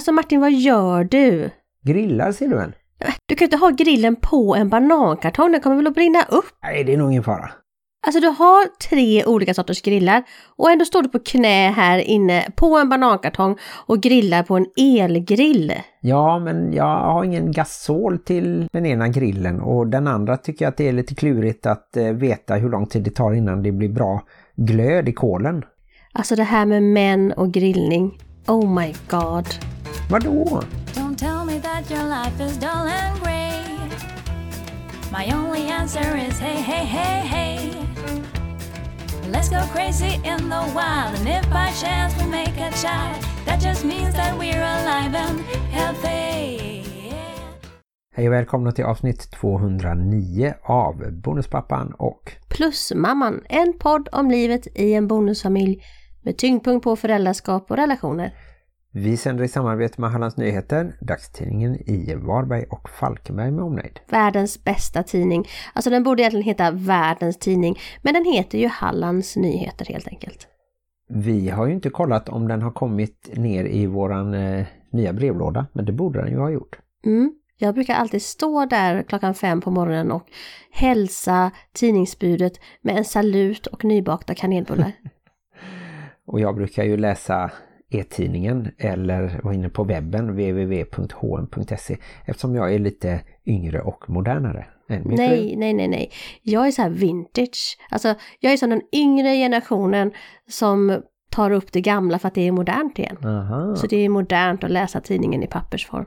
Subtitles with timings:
[0.00, 1.50] Alltså Martin, vad gör du?
[1.84, 2.72] Grillar ser du en?
[3.26, 6.44] Du kan ju inte ha grillen på en banankartong, den kommer väl att brinna upp?
[6.62, 7.50] Nej, det är nog ingen fara.
[8.06, 10.22] Alltså du har tre olika sorters grillar
[10.56, 14.66] och ändå står du på knä här inne på en banankartong och grillar på en
[14.76, 15.72] elgrill.
[16.00, 20.70] Ja, men jag har ingen gasol till den ena grillen och den andra tycker jag
[20.70, 23.72] att det är lite klurigt att eh, veta hur lång tid det tar innan det
[23.72, 24.22] blir bra
[24.56, 25.64] glöd i kolen.
[26.12, 28.18] Alltså det här med män och grillning.
[28.46, 29.46] Oh my god.
[30.10, 30.62] Vadå?
[30.94, 33.64] Don't tell me that your life is dull and grey.
[35.12, 37.56] My only answer is hey, hey, hey, hey.
[39.32, 43.16] Let's go crazy in the wild, and if by chance we make a child,
[43.46, 45.40] that just means that we're alive and
[45.70, 46.60] healthy.
[48.14, 54.94] Hej och välkomna till avsnitt 209 av Bonuspappan och Plusmamman, en podd om livet i
[54.94, 55.82] en bonusfamilj
[56.22, 58.32] med tyngdpunkt på föräldraskap och relationer.
[58.92, 64.00] Vi sänder i samarbete med Hallands Nyheter, dagstidningen i Varberg och Falkenberg med omnejd.
[64.08, 65.48] Världens bästa tidning.
[65.72, 70.48] Alltså den borde egentligen heta Världens tidning, men den heter ju Hallands Nyheter helt enkelt.
[71.08, 75.66] Vi har ju inte kollat om den har kommit ner i våran eh, nya brevlåda,
[75.72, 76.78] men det borde den ju ha gjort.
[77.04, 77.32] Mm.
[77.58, 80.26] Jag brukar alltid stå där klockan fem på morgonen och
[80.70, 82.52] hälsa tidningsbudet
[82.82, 84.92] med en salut och nybakta kanelbullar.
[86.26, 87.50] Och jag brukar ju läsa
[87.90, 95.08] e-tidningen eller vara inne på webben www.hm.se eftersom jag är lite yngre och modernare än
[95.08, 96.10] min nej, nej, nej, nej.
[96.42, 97.78] Jag är så här vintage.
[97.90, 100.12] Alltså, jag är som den yngre generationen
[100.48, 103.16] som tar upp det gamla för att det är modernt igen.
[103.24, 103.76] Aha.
[103.76, 106.06] Så det är modernt att läsa tidningen i pappersform.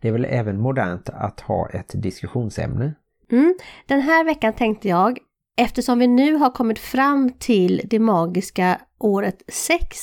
[0.00, 2.94] Det är väl även modernt att ha ett diskussionsämne.
[3.32, 3.54] Mm.
[3.86, 5.18] Den här veckan tänkte jag,
[5.56, 9.98] eftersom vi nu har kommit fram till det magiska året 6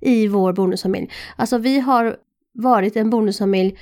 [0.00, 1.10] i vår bonusfamilj.
[1.36, 2.16] Alltså vi har
[2.54, 3.78] varit en bonusfamilj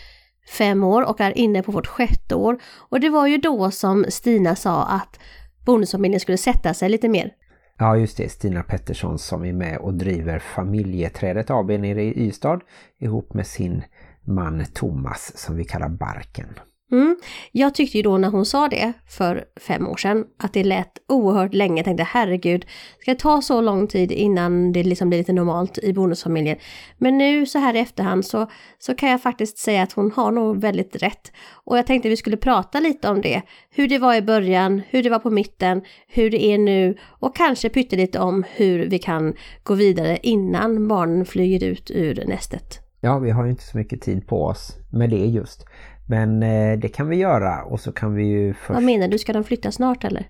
[0.59, 2.59] fem år och är inne på vårt sjätte år.
[2.63, 5.21] Och det var ju då som Stina sa att
[5.67, 7.33] bonusfamiljen skulle sätta sig lite mer.
[7.79, 12.61] Ja just det, Stina Pettersson som är med och driver familjeträdet AB nere i Ystad
[12.99, 13.83] ihop med sin
[14.25, 16.49] man Thomas som vi kallar Barken.
[16.93, 17.17] Mm.
[17.53, 20.93] Jag tyckte ju då när hon sa det för fem år sedan att det lät
[21.09, 21.77] oerhört länge.
[21.77, 22.67] Jag tänkte herregud,
[23.01, 26.57] ska det ta så lång tid innan det liksom blir lite normalt i bonusfamiljen?
[26.99, 30.31] Men nu så här i efterhand så, så kan jag faktiskt säga att hon har
[30.31, 31.33] nog väldigt rätt.
[31.65, 33.43] Och jag tänkte vi skulle prata lite om det.
[33.71, 37.37] Hur det var i början, hur det var på mitten, hur det är nu och
[37.37, 42.91] kanske pyttelite om hur vi kan gå vidare innan barnen flyger ut ur nästet.
[43.03, 45.65] Ja, vi har ju inte så mycket tid på oss med det just.
[46.11, 48.71] Men eh, det kan vi göra och så kan vi ju först...
[48.71, 50.29] Vad menar du, ska de flytta snart eller?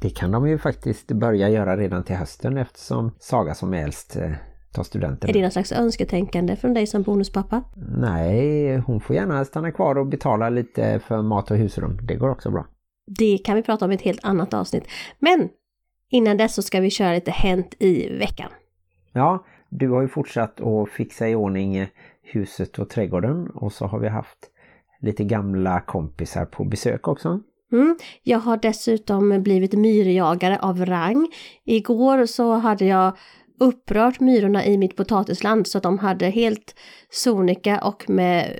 [0.00, 4.16] Det kan de ju faktiskt börja göra redan till hösten eftersom Saga som är äldst
[4.16, 4.30] eh,
[4.72, 5.30] tar studenten.
[5.30, 7.62] Är det någon slags önsketänkande från dig som bonuspappa?
[7.96, 11.98] Nej, hon får gärna stanna kvar och betala lite för mat och husrum.
[12.02, 12.66] Det går också bra.
[13.06, 14.84] Det kan vi prata om i ett helt annat avsnitt.
[15.18, 15.48] Men
[16.10, 18.50] innan dess så ska vi köra lite Hänt i veckan.
[19.12, 21.88] Ja, du har ju fortsatt att fixa i ordning eh,
[22.22, 24.51] huset och trädgården och så har vi haft
[25.02, 27.40] lite gamla kompisar på besök också.
[27.72, 27.96] Mm.
[28.22, 31.28] Jag har dessutom blivit myrjagare av rang.
[31.64, 33.16] Igår så hade jag
[33.60, 36.74] upprört myrorna i mitt potatisland så att de hade helt
[37.10, 38.58] sonika och med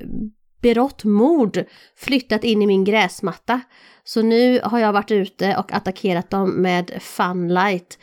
[0.62, 1.64] berått mod
[1.96, 3.60] flyttat in i min gräsmatta.
[4.04, 7.98] Så nu har jag varit ute och attackerat dem med funlight.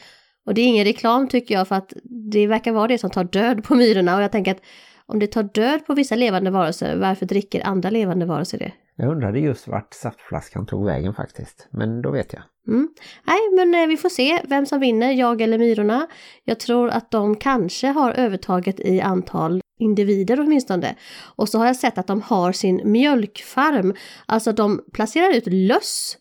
[0.46, 1.94] Och det är ingen reklam tycker jag för att
[2.32, 4.62] det verkar vara det som tar död på myrorna och jag tänker att
[5.09, 8.72] om det tar död på vissa levande varelser, varför dricker andra levande varelser det?
[8.96, 12.42] Jag undrade just vart saftflaskan tog vägen faktiskt, men då vet jag.
[12.68, 12.90] Mm.
[13.28, 16.08] Nej, men eh, vi får se vem som vinner, jag eller myrorna.
[16.44, 20.96] Jag tror att de kanske har övertaget i antal individer åtminstone.
[21.36, 23.94] Och så har jag sett att de har sin mjölkfarm.
[24.25, 26.18] Alltså de placerar ut löss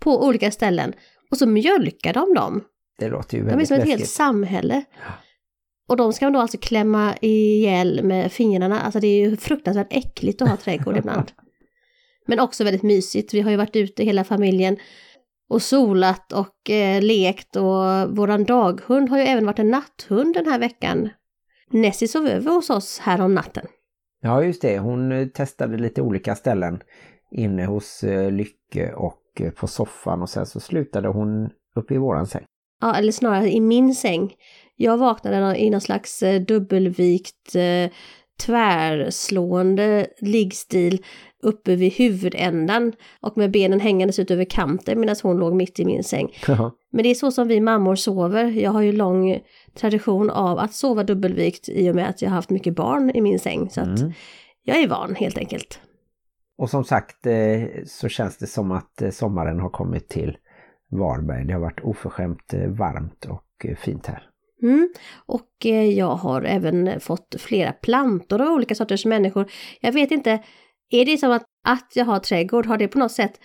[0.00, 0.92] på olika ställen
[1.30, 2.64] och så mjölkar de dem.
[2.98, 4.84] Det låter ju De är väldigt som ett helt samhälle.
[5.88, 8.80] Och de ska man då alltså klämma ihjäl med fingrarna.
[8.80, 11.32] Alltså det är ju fruktansvärt äckligt att ha trädgård ibland.
[12.26, 13.34] Men också väldigt mysigt.
[13.34, 14.76] Vi har ju varit ute hela familjen
[15.48, 20.46] och solat och eh, lekt och våran daghund har ju även varit en natthund den
[20.46, 21.08] här veckan.
[21.70, 23.66] Nessie sov över hos oss här om natten.
[24.20, 26.82] Ja just det, hon eh, testade lite olika ställen
[27.30, 31.98] inne hos eh, Lycke och eh, på soffan och sen så slutade hon uppe i
[31.98, 32.44] våran säng.
[32.80, 34.34] Ja, eller snarare i min säng.
[34.76, 37.90] Jag vaknade i någon slags eh, dubbelvikt eh,
[38.46, 41.04] tvärslående liggstil
[41.42, 45.84] uppe vid huvudändan och med benen hängandes ut över kanten medan hon låg mitt i
[45.84, 46.28] min säng.
[46.48, 46.70] Ja.
[46.92, 48.44] Men det är så som vi mammor sover.
[48.44, 49.38] Jag har ju lång
[49.74, 53.20] tradition av att sova dubbelvikt i och med att jag har haft mycket barn i
[53.20, 53.70] min säng.
[53.70, 54.12] Så att Mm.
[54.64, 55.80] jag är van helt enkelt.
[56.58, 57.34] Och som sagt eh,
[57.86, 60.36] så känns det som att sommaren har kommit till
[60.90, 61.46] Varberg.
[61.46, 64.22] Det har varit oförskämt eh, varmt och fint här.
[64.62, 64.88] Mm.
[65.26, 65.64] Och
[65.94, 69.50] jag har även fått flera plantor av olika sorters människor.
[69.80, 70.42] Jag vet inte,
[70.90, 73.40] är det som att, att jag har trädgård, har det på något sätt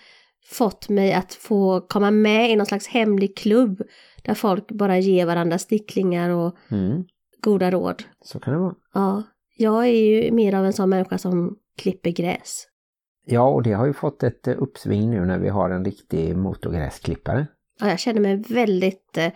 [0.50, 3.82] fått mig att få komma med i någon slags hemlig klubb
[4.22, 7.04] där folk bara ger varandra sticklingar och mm.
[7.42, 8.02] goda råd.
[8.20, 8.74] Så kan det vara.
[8.94, 9.22] Ja,
[9.56, 12.66] jag är ju mer av en sån människa som klipper gräs.
[13.24, 16.36] Ja, och det har ju fått ett eh, uppsving nu när vi har en riktig
[16.36, 17.46] motorgräsklippare.
[17.80, 19.32] Ja, jag känner mig väldigt eh,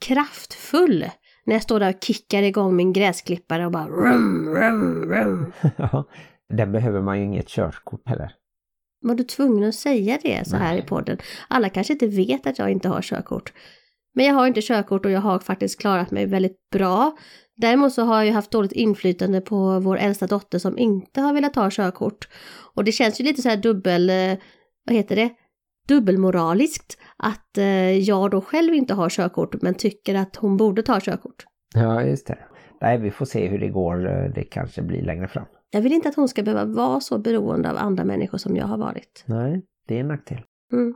[0.00, 1.06] kraftfull
[1.44, 5.52] när jag står där och kickar igång min gräsklippare och bara rum, rum, rum.
[5.76, 6.08] ja,
[6.48, 8.32] den behöver man ju inget körkort heller.
[9.00, 10.82] Var du tvungen att säga det så här Nej.
[10.82, 11.18] i podden?
[11.48, 13.52] Alla kanske inte vet att jag inte har körkort.
[14.14, 17.16] Men jag har inte körkort och jag har faktiskt klarat mig väldigt bra.
[17.58, 21.54] Däremot så har jag haft dåligt inflytande på vår äldsta dotter som inte har velat
[21.54, 22.28] ta körkort.
[22.74, 24.38] Och det känns ju lite så här dubbel, eh,
[24.84, 25.30] vad heter det,
[25.88, 31.00] dubbelmoraliskt att eh, jag då själv inte har körkort men tycker att hon borde ta
[31.00, 31.44] körkort.
[31.74, 32.38] Ja, just det.
[32.80, 34.06] Nej, vi får se hur det går.
[34.06, 35.46] Eh, det kanske blir längre fram.
[35.70, 38.66] Jag vill inte att hon ska behöva vara så beroende av andra människor som jag
[38.66, 39.24] har varit.
[39.26, 40.40] Nej, det är en nackdel.
[40.72, 40.94] Mm.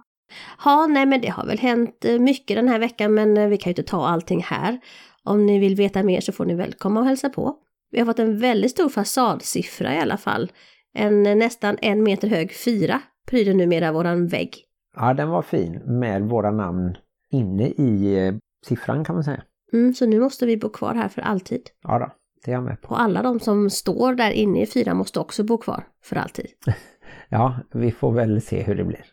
[0.64, 3.72] Ja, nej men det har väl hänt mycket den här veckan men vi kan ju
[3.72, 4.80] inte ta allting här.
[5.24, 7.56] Om ni vill veta mer så får ni väl komma och hälsa på.
[7.90, 10.52] Vi har fått en väldigt stor fasadsiffra i alla fall.
[10.94, 14.56] En nästan en meter hög fyra pryder numera våran vägg.
[14.96, 16.96] Ja, den var fin med våra namn
[17.30, 18.34] inne i eh,
[18.66, 19.42] siffran kan man säga.
[19.72, 21.62] Mm, så nu måste vi bo kvar här för alltid.
[21.82, 22.12] Ja då,
[22.44, 22.88] det är jag med på.
[22.88, 26.46] Och alla de som står där inne i fyran måste också bo kvar för alltid.
[27.28, 29.04] ja, vi får väl se hur det blir.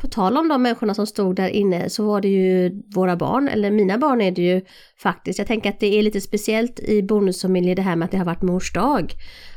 [0.00, 3.48] På tal om de människorna som stod där inne så var det ju våra barn,
[3.48, 4.60] eller mina barn är det ju
[5.02, 5.38] faktiskt.
[5.38, 8.24] Jag tänker att det är lite speciellt i bonusfamiljer det här med att det har
[8.24, 9.12] varit mors dag.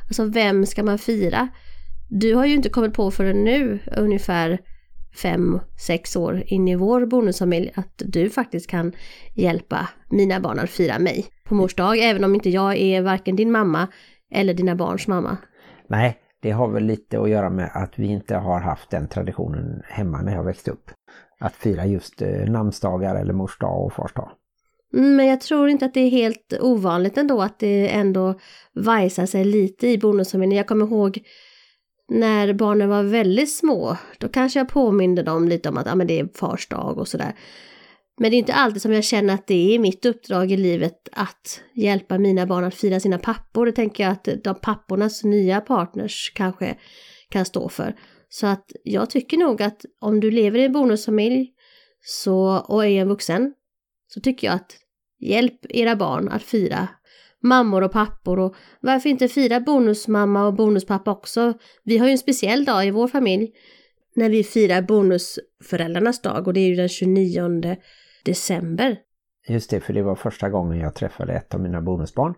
[0.08, 1.48] Alltså vem ska man fira?
[2.10, 4.60] Du har ju inte kommit på förrän nu, ungefär
[5.22, 8.94] fem, sex år in i vår bonusfamilj, att du faktiskt kan
[9.34, 13.36] hjälpa mina barn att fira mig på mors dag, även om inte jag är varken
[13.36, 13.88] din mamma
[14.32, 15.38] eller dina barns mamma.
[15.90, 19.82] Nej, det har väl lite att göra med att vi inte har haft den traditionen
[19.86, 20.92] hemma när jag växte upp.
[21.40, 24.32] Att fira just eh, namnsdagar eller mors dag och fars dag.
[24.94, 28.40] Mm, men jag tror inte att det är helt ovanligt ändå att det ändå
[28.74, 30.58] vajsar sig lite i bonusfamiljen.
[30.58, 31.20] Jag kommer ihåg
[32.10, 36.08] när barnen var väldigt små, då kanske jag påminde dem lite om att ah, men
[36.08, 37.34] det är fars dag och sådär.
[38.20, 41.10] Men det är inte alltid som jag känner att det är mitt uppdrag i livet
[41.12, 43.66] att hjälpa mina barn att fira sina pappor.
[43.66, 46.76] Det tänker jag att de pappornas nya partners kanske
[47.30, 47.96] kan stå för.
[48.30, 51.50] Så att jag tycker nog att om du lever i en bonusfamilj
[52.02, 53.54] så, och är en vuxen
[54.08, 54.78] så tycker jag att
[55.20, 56.88] hjälp era barn att fira
[57.44, 61.54] mammor och pappor och varför inte fira bonusmamma och bonuspappa också?
[61.84, 63.52] Vi har ju en speciell dag i vår familj
[64.16, 67.76] när vi firar bonusföräldrarnas dag och det är ju den 29
[68.26, 68.98] december.
[69.48, 72.34] Just det, för det var första gången jag träffade ett av mina bonusbarn.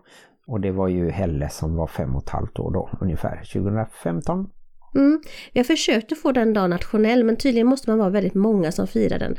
[0.46, 4.46] Och det var ju Helle som var fem och ett halvt år då, ungefär 2015.
[4.94, 5.22] Mm.
[5.52, 9.18] Jag försökte få den dagen nationell men tydligen måste man vara väldigt många som firar
[9.18, 9.36] den.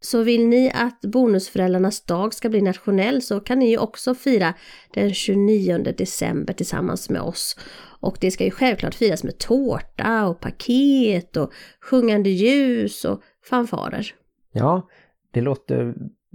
[0.00, 4.54] Så vill ni att bonusföräldrarnas dag ska bli nationell så kan ni ju också fira
[4.94, 7.56] den 29 december tillsammans med oss.
[8.00, 14.14] Och det ska ju självklart firas med tårta och paket och sjungande ljus och fanfarer.
[14.52, 14.88] Ja,
[15.30, 15.94] det låter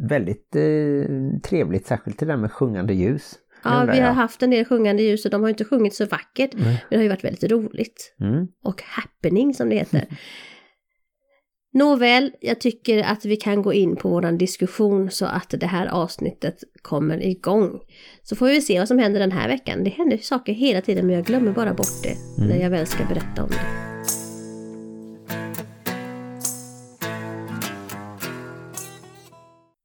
[0.10, 3.36] väldigt eh, trevligt, särskilt det där med sjungande ljus.
[3.64, 6.54] Ja, vi har haft en del sjungande ljus och de har inte sjungit så vackert.
[6.54, 6.66] Mm.
[6.66, 8.16] Men det har ju varit väldigt roligt.
[8.22, 8.48] Mm.
[8.64, 10.06] Och happening som det heter.
[11.74, 15.88] Nåväl, jag tycker att vi kan gå in på våran diskussion så att det här
[15.88, 17.80] avsnittet kommer igång.
[18.24, 19.84] Så får vi se vad som händer den här veckan.
[19.84, 22.50] Det händer saker hela tiden men jag glömmer bara bort det mm.
[22.50, 23.95] när jag väl ska berätta om det.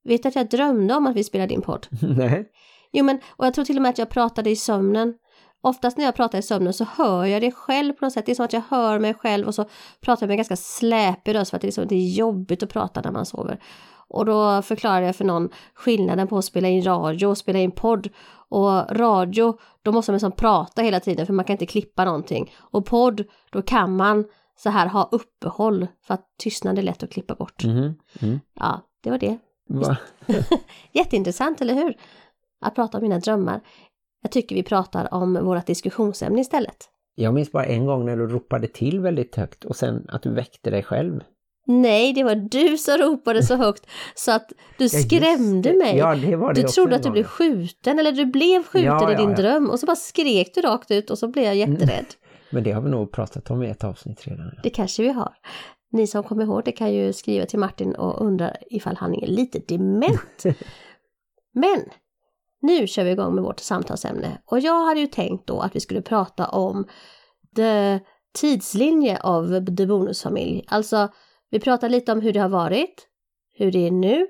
[0.05, 1.87] Vet du att jag drömde om att vi spelade in podd?
[2.17, 2.47] Nej.
[2.93, 5.15] Jo men, och jag tror till och med att jag pratade i sömnen.
[5.63, 8.27] Oftast när jag pratar i sömnen så hör jag det själv på något sätt.
[8.27, 9.65] Det är som att jag hör mig själv och så
[10.01, 12.63] pratar jag med en ganska släpig röst för att det är, så, det är jobbigt
[12.63, 13.61] att prata när man sover.
[14.09, 17.71] Och då förklarade jag för någon skillnaden på att spela in radio och spela in
[17.71, 18.09] podd.
[18.49, 22.53] Och radio, då måste man liksom prata hela tiden för man kan inte klippa någonting.
[22.57, 24.25] Och podd, då kan man
[24.57, 27.65] så här ha uppehåll för att tystnad är lätt att klippa bort.
[27.65, 27.95] Mm.
[28.21, 28.41] Mm.
[28.55, 29.39] Ja, det var det.
[30.93, 31.97] Jätteintressant, eller hur?
[32.61, 33.61] Att prata om mina drömmar.
[34.23, 36.89] Jag tycker vi pratar om vårt diskussionsämne istället.
[37.15, 40.31] Jag minns bara en gång när du ropade till väldigt högt och sen att du
[40.35, 41.21] väckte dig själv.
[41.67, 45.97] Nej, det var du som ropade så högt så att du skrämde mig.
[45.97, 49.13] Ja, det var det du trodde att du blev skjuten eller du blev skjuten Ja,
[49.13, 49.37] i din ja, ja.
[49.37, 52.07] dröm och så bara skrek du rakt ut och så blev jag jätterädd.
[52.51, 54.51] Men det har vi nog pratat om i ett avsnitt redan.
[54.63, 55.33] Det kanske vi har.
[55.93, 59.27] Ni som kommer ihåg det kan ju skriva till Martin och undra ifall han är
[59.27, 60.45] lite dement.
[61.53, 61.85] Men
[62.63, 65.81] nu kör vi igång med vårt samtalsämne och jag hade ju tänkt då att vi
[65.81, 66.87] skulle prata om
[67.57, 68.01] the
[68.33, 70.65] tidslinje av The Bonusfamilj.
[70.69, 71.09] Alltså,
[71.51, 73.07] vi pratar lite om hur det har varit,
[73.53, 74.27] hur det är nu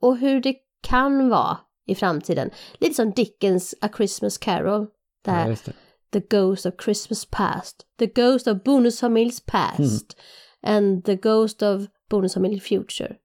[0.00, 2.50] och hur det kan vara i framtiden.
[2.78, 4.86] Lite som Dickens A Christmas Carol.
[5.24, 5.72] Det här Ja.
[6.12, 10.16] The Ghost of Christmas Past, The Ghost of Bonusfamiljs Past
[10.64, 13.16] and The Ghost of Bonusfamilj Future.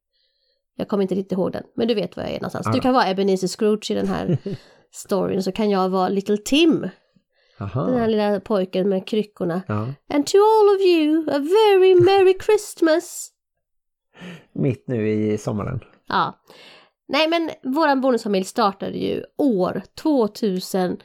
[0.76, 2.66] Jag kommer inte riktigt ihåg den, men du vet var jag är någonstans.
[2.66, 4.38] Ja Du kan vara Ebenezer Scrooge i den här
[4.92, 6.90] storyn, så kan jag vara Little Tim,
[7.60, 9.62] den här lilla pojken med kryckorna.
[9.68, 9.94] Ja.
[10.14, 13.32] And to all of you, a very merry Christmas!
[14.54, 15.80] Mitt nu i sommaren.
[16.08, 16.42] Ja.
[17.08, 21.04] Nej men våran bonusfamilj startade ju år 2016.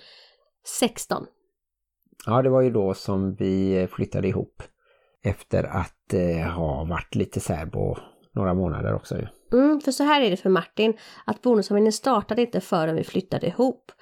[2.26, 4.62] Ja, det var ju då som vi flyttade ihop.
[5.25, 7.97] Efter att eh, ha varit lite särbo
[8.35, 9.26] några månader också ju.
[9.59, 13.47] Mm, för så här är det för Martin, att bonusfamiljen startade inte förrän vi flyttade
[13.47, 13.93] ihop.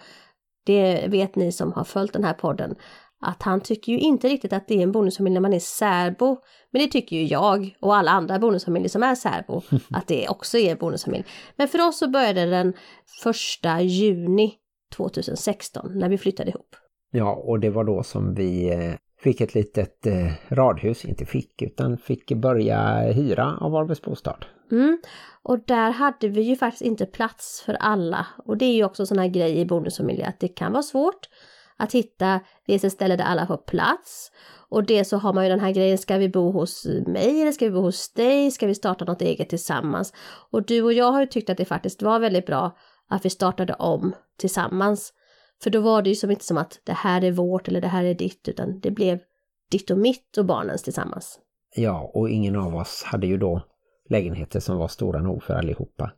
[0.66, 2.74] Det vet ni som har följt den här podden,
[3.20, 6.36] att han tycker ju inte riktigt att det är en bonusfamilj när man är särbo.
[6.70, 10.58] Men det tycker ju jag och alla andra bonusfamiljer som är särbo, att det också
[10.58, 11.24] är en bonusfamilj.
[11.56, 12.72] Men för oss så började den
[13.22, 14.54] första juni
[14.96, 16.76] 2016 när vi flyttade ihop.
[17.10, 21.62] Ja, och det var då som vi eh, fick ett litet eh, radhus, inte fick
[21.62, 24.44] utan fick börja hyra av Varbergs bostad.
[24.72, 24.98] Mm.
[25.42, 28.26] Och där hade vi ju faktiskt inte plats för alla.
[28.46, 30.82] Och det är ju också en sån här grej i bonusfamiljer att det kan vara
[30.82, 31.28] svårt
[31.76, 34.32] att hitta dels ett ställe där alla får plats.
[34.68, 37.52] Och det så har man ju den här grejen, ska vi bo hos mig eller
[37.52, 38.50] ska vi bo hos dig?
[38.50, 40.12] Ska vi starta något eget tillsammans?
[40.50, 42.76] Och du och jag har ju tyckt att det faktiskt var väldigt bra
[43.08, 45.12] att vi startade om tillsammans.
[45.62, 47.88] För då var det ju som inte som att det här är vårt eller det
[47.88, 49.18] här är ditt, utan det blev
[49.70, 51.38] ditt och mitt och barnens tillsammans.
[51.76, 53.62] Ja, och ingen av oss hade ju då
[54.08, 56.12] lägenheter som var stora nog för allihopa.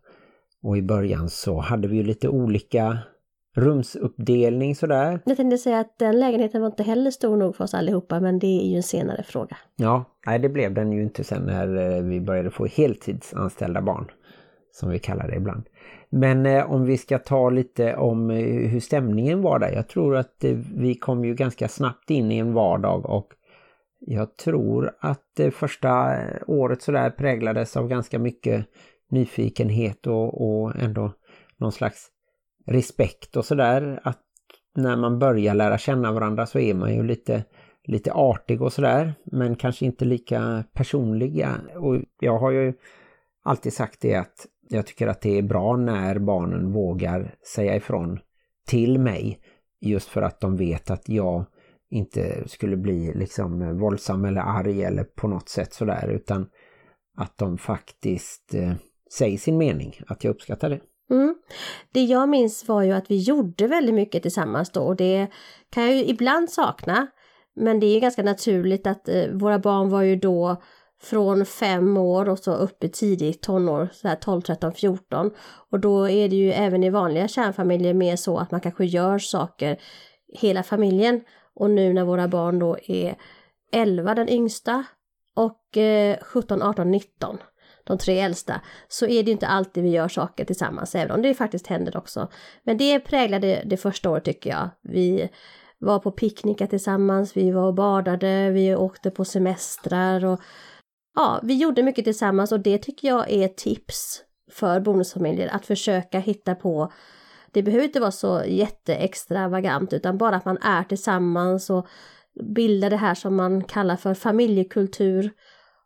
[0.63, 2.99] Och i början så hade vi ju lite olika
[3.57, 5.21] rumsuppdelning sådär.
[5.25, 8.39] Jag tänkte säga att den lägenheten var inte heller stor nog för oss allihopa, men
[8.39, 9.57] det är ju en senare fråga.
[9.77, 14.11] Ja, nej det blev den ju inte sen när eh, vi började få heltidsanställda barn.
[14.73, 15.65] Som vi kallar det ibland.
[16.16, 19.73] Men eh, om vi ska ta lite om eh, hur stämningen var där.
[19.73, 23.33] Jag tror att eh, vi kom ju ganska snabbt in i en vardag och
[24.00, 28.66] jag tror att eh, första eh, året sådär präglades av ganska mycket
[29.11, 31.12] nyfikenhet och, och ändå
[31.56, 32.09] någon slags
[32.66, 34.00] respekt och sådär.
[34.02, 34.23] Att
[34.75, 37.44] när man börjar lära känna varandra så är man ju lite,
[37.85, 39.14] lite artig och sådär.
[39.25, 41.54] Men kanske inte lika personliga.
[41.76, 42.73] Och jag har ju
[43.44, 48.18] alltid sagt det att jag tycker att det är bra när barnen vågar säga ifrån
[48.66, 49.40] till mig.
[49.80, 51.47] Just för att de vet att jag
[51.90, 56.09] inte skulle bli liksom våldsam eller arg eller på något sätt sådär.
[56.09, 56.47] Utan
[57.16, 58.73] att de faktiskt eh,
[59.12, 60.00] säger sin mening.
[60.06, 60.80] Att jag uppskattar det.
[61.11, 61.35] Mm.
[61.92, 65.26] Det jag minns var ju att vi gjorde väldigt mycket tillsammans då och det
[65.71, 67.06] kan jag ju ibland sakna.
[67.56, 70.62] Men det är ju ganska naturligt att eh, våra barn var ju då
[71.03, 75.31] från fem år och så upp i tidigt tonår, så här 12, 13, 14.
[75.71, 79.19] Och då är det ju även i vanliga kärnfamiljer mer så att man kanske gör
[79.19, 79.81] saker
[80.35, 81.21] hela familjen.
[81.55, 83.17] Och nu när våra barn då är
[83.73, 84.85] 11 den yngsta
[85.37, 87.39] och eh, 17, 18, 19
[87.85, 91.35] de tre äldsta, så är det inte alltid vi gör saker tillsammans, även om det
[91.35, 92.29] faktiskt händer också.
[92.63, 94.71] Men det präglade det första året tycker jag.
[94.83, 95.29] Vi
[95.79, 100.41] var på picknickar tillsammans, vi var och badade, vi åkte på semestrar och
[101.14, 105.66] ja, vi gjorde mycket tillsammans och det tycker jag är ett tips för bonusfamiljer att
[105.66, 106.92] försöka hitta på
[107.54, 111.87] det behöver inte vara så jätteextravagant utan bara att man är tillsammans och
[112.54, 115.30] bildar det här som man kallar för familjekultur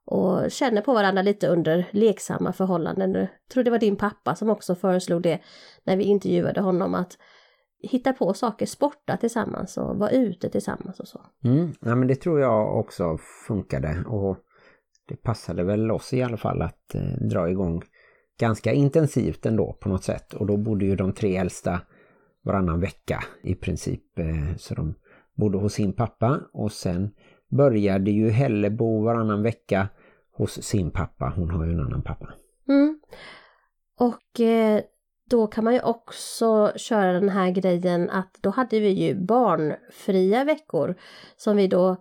[0.07, 3.15] och känner på varandra lite under leksamma förhållanden.
[3.15, 5.41] Jag tror det var din pappa som också föreslog det
[5.85, 7.19] när vi intervjuade honom att
[7.83, 11.21] hitta på saker, sporta tillsammans och vara ute tillsammans och så.
[11.45, 14.37] Mm, ja, men det tror jag också funkade och
[15.09, 17.83] det passade väl oss i alla fall att eh, dra igång
[18.41, 20.35] ganska intensivt ändå på något sätt.
[20.35, 21.81] Och då bodde ju de tre äldsta
[22.45, 24.19] varannan vecka i princip.
[24.19, 24.95] Eh, så de
[25.37, 27.11] bodde hos sin pappa och sen
[27.51, 29.89] började ju Helle bo varannan vecka
[30.33, 31.33] hos sin pappa.
[31.37, 32.35] Hon har ju en annan pappa.
[32.69, 33.01] Mm.
[33.99, 34.81] Och eh,
[35.31, 40.45] då kan man ju också köra den här grejen att då hade vi ju barnfria
[40.45, 40.95] veckor
[41.37, 41.97] som vi då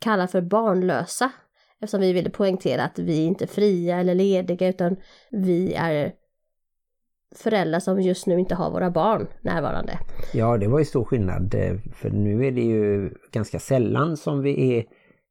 [0.00, 1.30] kallar för barnlösa.
[1.80, 4.96] Eftersom vi ville poängtera att vi inte är fria eller lediga utan
[5.30, 6.12] vi är
[7.34, 9.98] föräldrar som just nu inte har våra barn närvarande.
[10.32, 14.42] Ja, det var ju stor skillnad eh, för nu är det ju ganska sällan som
[14.42, 14.84] vi är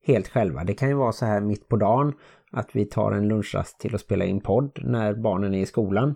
[0.05, 0.63] helt själva.
[0.63, 2.13] Det kan ju vara så här mitt på dagen
[2.51, 6.15] att vi tar en lunchrast till att spela in podd när barnen är i skolan.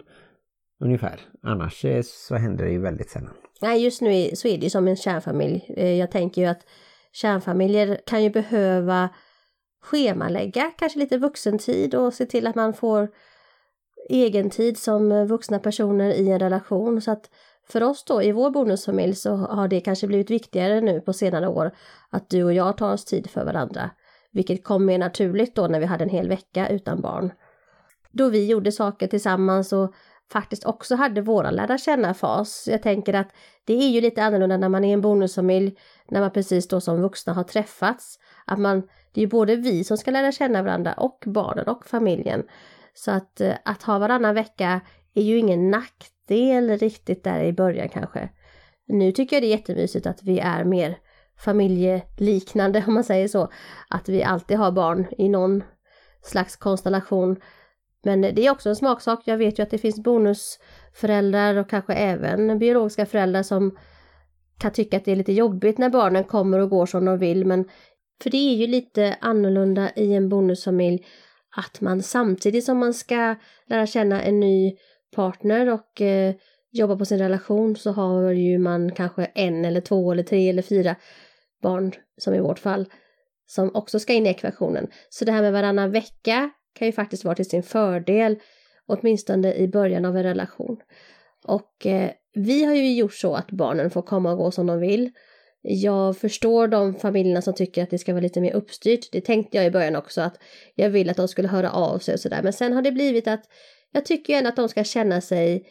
[0.79, 1.19] Ungefär.
[1.43, 3.33] Annars eh, så händer det ju väldigt sällan.
[3.61, 5.65] Nej, just nu så är det ju som en kärnfamilj.
[5.77, 6.61] Eh, jag tänker ju att
[7.11, 9.09] kärnfamiljer kan ju behöva
[9.81, 13.09] schemalägga kanske lite vuxentid och se till att man får
[14.09, 17.01] egen tid som vuxna personer i en relation.
[17.01, 17.29] Så att
[17.67, 21.47] för oss då i vår bonusfamilj så har det kanske blivit viktigare nu på senare
[21.47, 21.71] år
[22.09, 23.89] att du och jag tar oss tid för varandra.
[24.31, 27.31] Vilket kom mer naturligt då när vi hade en hel vecka utan barn.
[28.11, 29.93] Då vi gjorde saker tillsammans och
[30.31, 32.67] faktiskt också hade våran lära känna-fas.
[32.71, 33.29] Jag tänker att
[33.65, 35.77] det är ju lite annorlunda när man är en bonusfamilj,
[36.09, 38.19] när man precis då som vuxna har träffats.
[38.45, 38.81] Att man,
[39.11, 42.43] det är ju både vi som ska lära känna varandra och barnen och familjen.
[42.93, 44.81] Så att, eh, att ha varannan vecka
[45.13, 48.29] är ju ingen nackdel riktigt där i början kanske.
[48.87, 50.97] Nu tycker jag det är jättemysigt att vi är mer
[51.37, 53.49] familjeliknande om man säger så.
[53.89, 55.63] Att vi alltid har barn i någon
[56.21, 57.41] slags konstellation.
[58.03, 59.21] Men det är också en smaksak.
[59.25, 63.77] Jag vet ju att det finns bonusföräldrar och kanske även biologiska föräldrar som
[64.57, 67.45] kan tycka att det är lite jobbigt när barnen kommer och går som de vill.
[67.45, 67.69] Men
[68.23, 71.05] för det är ju lite annorlunda i en bonusfamilj
[71.55, 73.35] att man samtidigt som man ska
[73.65, 74.77] lära känna en ny
[75.15, 76.35] partner och eh,
[76.71, 80.61] jobba på sin relation så har ju man kanske en eller två eller tre eller
[80.61, 80.95] fyra
[81.61, 82.85] barn, som i vårt fall,
[83.45, 84.87] som också ska in i ekvationen.
[85.09, 88.39] Så det här med varannan vecka kan ju faktiskt vara till sin fördel,
[88.85, 90.77] åtminstone i början av en relation.
[91.43, 94.79] Och eh, vi har ju gjort så att barnen får komma och gå som de
[94.79, 95.11] vill.
[95.61, 99.11] Jag förstår de familjerna som tycker att det ska vara lite mer uppstyrt.
[99.11, 100.37] Det tänkte jag i början också att
[100.75, 102.43] jag vill att de skulle höra av sig och sådär.
[102.43, 103.43] Men sen har det blivit att
[103.91, 105.65] jag tycker ändå att de ska känna sig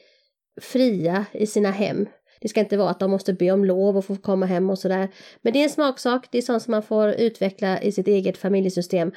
[0.60, 2.06] fria i sina hem.
[2.40, 4.78] Det ska inte vara att de måste be om lov och få komma hem och
[4.78, 5.08] sådär.
[5.42, 8.38] Men det är en smaksak, det är sånt som man får utveckla i sitt eget
[8.38, 9.12] familjesystem.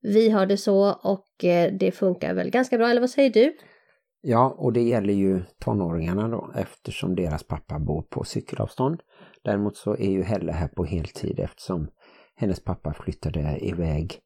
[0.00, 3.56] Vi har det så och eh, det funkar väl ganska bra, eller vad säger du?
[4.20, 9.00] Ja, och det gäller ju tonåringarna då eftersom deras pappa bor på cykelavstånd.
[9.44, 11.88] Däremot så är ju Helle här på heltid eftersom
[12.36, 14.18] hennes pappa flyttade iväg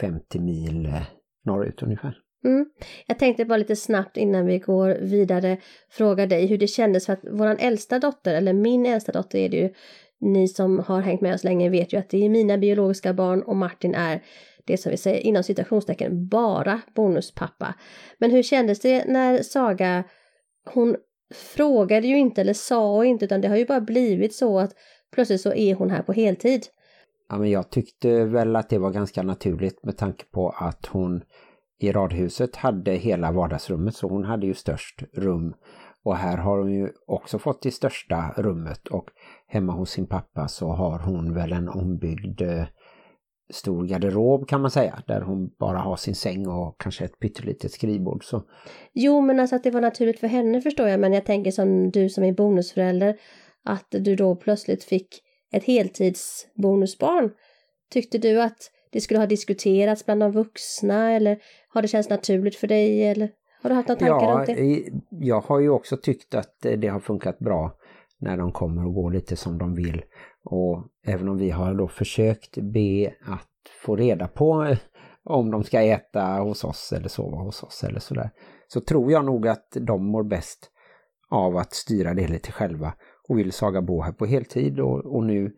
[0.00, 1.02] 50 mil eh,
[1.44, 2.18] norrut ungefär.
[2.44, 2.66] Mm.
[3.06, 5.56] Jag tänkte bara lite snabbt innan vi går vidare
[5.90, 9.48] fråga dig hur det kändes för att våran äldsta dotter, eller min äldsta dotter är
[9.48, 9.72] det ju,
[10.20, 13.42] ni som har hängt med oss länge vet ju att det är mina biologiska barn
[13.42, 14.22] och Martin är
[14.64, 17.74] det som vi säger inom citationstecken bara bonuspappa.
[18.18, 20.04] Men hur kändes det när Saga,
[20.74, 20.96] hon
[21.32, 24.74] frågade ju inte eller sa inte utan det har ju bara blivit så att
[25.14, 26.62] plötsligt så är hon här på heltid.
[27.28, 31.22] Ja men jag tyckte väl att det var ganska naturligt med tanke på att hon
[31.78, 35.54] i radhuset hade hela vardagsrummet så hon hade ju störst rum.
[36.04, 39.08] Och här har hon ju också fått det största rummet och
[39.46, 42.64] hemma hos sin pappa så har hon väl en ombyggd eh,
[43.52, 45.02] stor garderob kan man säga.
[45.06, 48.24] Där hon bara har sin säng och kanske ett pyttelitet skrivbord.
[48.24, 48.42] Så.
[48.92, 51.90] Jo men alltså att det var naturligt för henne förstår jag men jag tänker som
[51.90, 53.16] du som är bonusförälder
[53.64, 55.08] att du då plötsligt fick
[55.52, 57.30] ett heltidsbonusbarn.
[57.90, 61.38] Tyckte du att det skulle ha diskuterats bland de vuxna eller
[61.68, 63.30] har det känts naturligt för dig eller
[63.62, 65.26] har du haft några tankar ja, runt det?
[65.26, 67.78] Jag har ju också tyckt att det har funkat bra
[68.20, 70.02] när de kommer och går lite som de vill.
[70.44, 73.48] Och även om vi har då försökt be att
[73.84, 74.78] få reda på eh,
[75.24, 78.30] om de ska äta hos oss eller sova hos oss eller sådär.
[78.68, 80.70] Så tror jag nog att de mår bäst
[81.30, 82.94] av att styra det lite själva
[83.28, 85.56] och vill Saga bo här på heltid och, och nu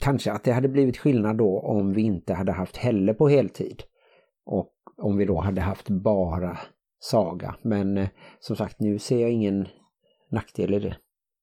[0.00, 3.82] kanske att det hade blivit skillnad då om vi inte hade haft Helle på heltid.
[4.46, 6.58] Och om vi då hade haft bara
[6.98, 7.56] Saga.
[7.62, 8.08] Men eh,
[8.40, 9.68] som sagt, nu ser jag ingen
[10.30, 10.96] nackdel i det.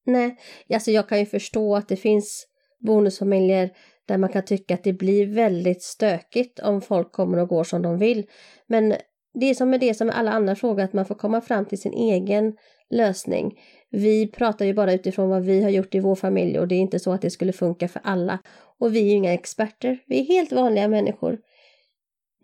[0.06, 0.38] Nej,
[0.74, 2.48] alltså jag kan ju förstå att det finns
[2.82, 3.70] bonusfamiljer
[4.08, 7.82] där man kan tycka att det blir väldigt stökigt om folk kommer och går som
[7.82, 8.26] de vill.
[8.68, 8.94] Men
[9.34, 11.66] det är som med det som med alla andra frågor att man får komma fram
[11.66, 12.56] till sin egen
[12.90, 13.60] lösning.
[13.90, 16.80] Vi pratar ju bara utifrån vad vi har gjort i vår familj och det är
[16.80, 18.40] inte så att det skulle funka för alla.
[18.80, 21.38] Och vi är ju inga experter, vi är helt vanliga människor.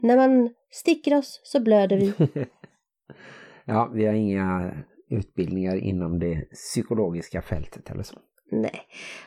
[0.01, 2.13] När man sticker oss så blöder vi.
[3.65, 4.77] ja, vi har inga
[5.09, 8.19] utbildningar inom det psykologiska fältet eller så.
[8.51, 8.81] Nej.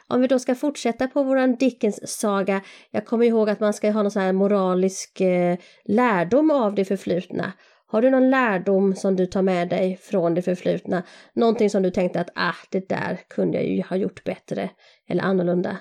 [0.09, 2.61] Om vi då ska fortsätta på våran Dickens-saga.
[2.91, 6.85] Jag kommer ihåg att man ska ha någon sån här moralisk eh, lärdom av det
[6.85, 7.53] förflutna.
[7.87, 11.03] Har du någon lärdom som du tar med dig från det förflutna?
[11.35, 14.71] Någonting som du tänkte att ah, det där kunde jag ju ha gjort bättre
[15.09, 15.77] eller annorlunda?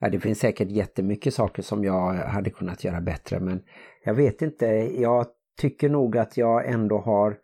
[0.00, 3.62] Ja, det finns säkert jättemycket saker som jag hade kunnat göra bättre men
[4.04, 4.66] jag vet inte,
[4.98, 5.26] jag
[5.60, 7.36] tycker nog att jag ändå har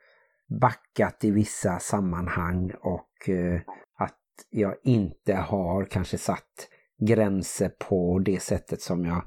[0.60, 3.60] backat i vissa sammanhang och eh,
[4.50, 9.22] jag inte har kanske satt gränser på det sättet som jag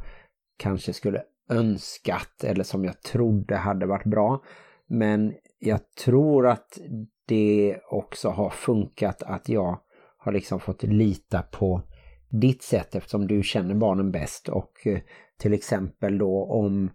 [0.57, 4.43] kanske skulle önskat eller som jag trodde hade varit bra.
[4.87, 6.79] Men jag tror att
[7.25, 9.79] det också har funkat att jag
[10.17, 11.81] har liksom fått lita på
[12.29, 14.99] ditt sätt eftersom du känner barnen bäst och eh,
[15.39, 16.89] till exempel då om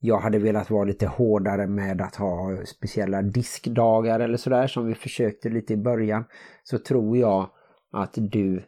[0.00, 4.94] jag hade velat vara lite hårdare med att ha speciella diskdagar eller sådär som vi
[4.94, 6.24] försökte lite i början
[6.62, 7.50] så tror jag
[7.96, 8.62] att du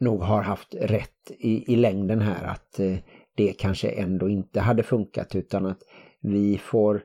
[0.00, 2.96] nog har haft rätt i, i längden här att eh,
[3.36, 5.78] det kanske ändå inte hade funkat utan att
[6.20, 7.02] vi får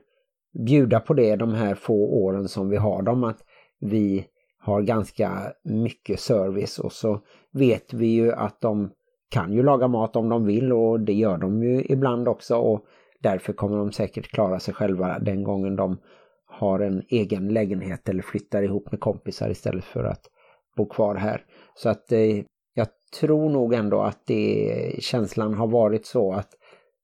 [0.66, 3.38] bjuda på det de här få åren som vi har dem att
[3.80, 4.26] vi
[4.58, 6.78] har ganska mycket service.
[6.78, 7.20] Och så
[7.52, 8.90] vet vi ju att de
[9.30, 12.56] kan ju laga mat om de vill och det gör de ju ibland också.
[12.56, 12.84] Och
[13.20, 15.98] därför kommer de säkert klara sig själva den gången de
[16.46, 20.30] har en egen lägenhet eller flyttar ihop med kompisar istället för att
[20.78, 21.44] bo kvar här.
[21.74, 22.88] Så att eh, jag
[23.20, 26.50] tror nog ändå att det, känslan har varit så att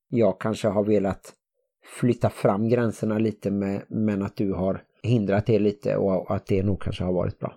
[0.09, 1.33] jag kanske har velat
[1.99, 6.63] flytta fram gränserna lite med, men att du har hindrat det lite och att det
[6.63, 7.55] nog kanske har varit bra.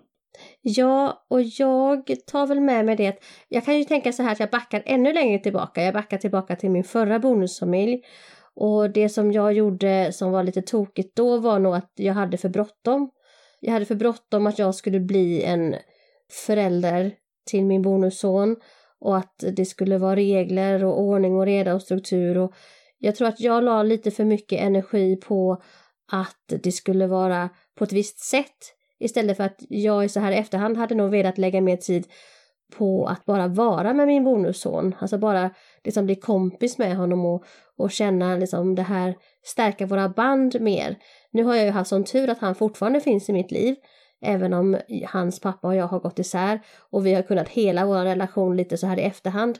[0.61, 3.19] Ja, och jag tar väl med mig det.
[3.47, 5.83] Jag kan ju tänka så här att jag backar ännu längre tillbaka.
[5.83, 8.01] Jag backar tillbaka till min förra bonusfamilj.
[8.55, 12.37] Och det som jag gjorde som var lite tokigt då var nog att jag hade
[12.37, 13.09] för bråttom.
[13.59, 15.75] Jag hade för bråttom att jag skulle bli en
[16.29, 17.13] förälder
[17.45, 18.55] till min bonusson
[18.99, 22.53] och att det skulle vara regler och ordning och reda och struktur och
[22.97, 25.61] jag tror att jag la lite för mycket energi på
[26.11, 30.31] att det skulle vara på ett visst sätt istället för att jag i så här
[30.31, 32.07] efterhand hade nog velat lägga mer tid
[32.77, 35.49] på att bara vara med min bonusson, alltså bara
[35.83, 37.43] liksom bli kompis med honom och,
[37.77, 40.95] och känna liksom det här, stärka våra band mer.
[41.31, 43.75] Nu har jag ju haft sån tur att han fortfarande finns i mitt liv,
[44.21, 44.77] även om
[45.07, 48.77] hans pappa och jag har gått isär och vi har kunnat hela vår relation lite
[48.77, 49.59] så här i efterhand.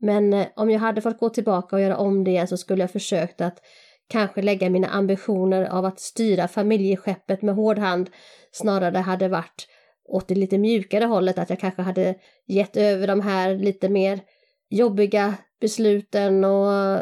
[0.00, 2.90] Men eh, om jag hade fått gå tillbaka och göra om det så skulle jag
[2.90, 3.58] försökt att
[4.08, 8.10] kanske lägga mina ambitioner av att styra familjeskeppet med hård hand
[8.52, 9.66] snarare hade varit
[10.08, 12.14] åt det lite mjukare hållet, att jag kanske hade
[12.46, 14.20] gett över de här lite mer
[14.70, 17.00] jobbiga besluten och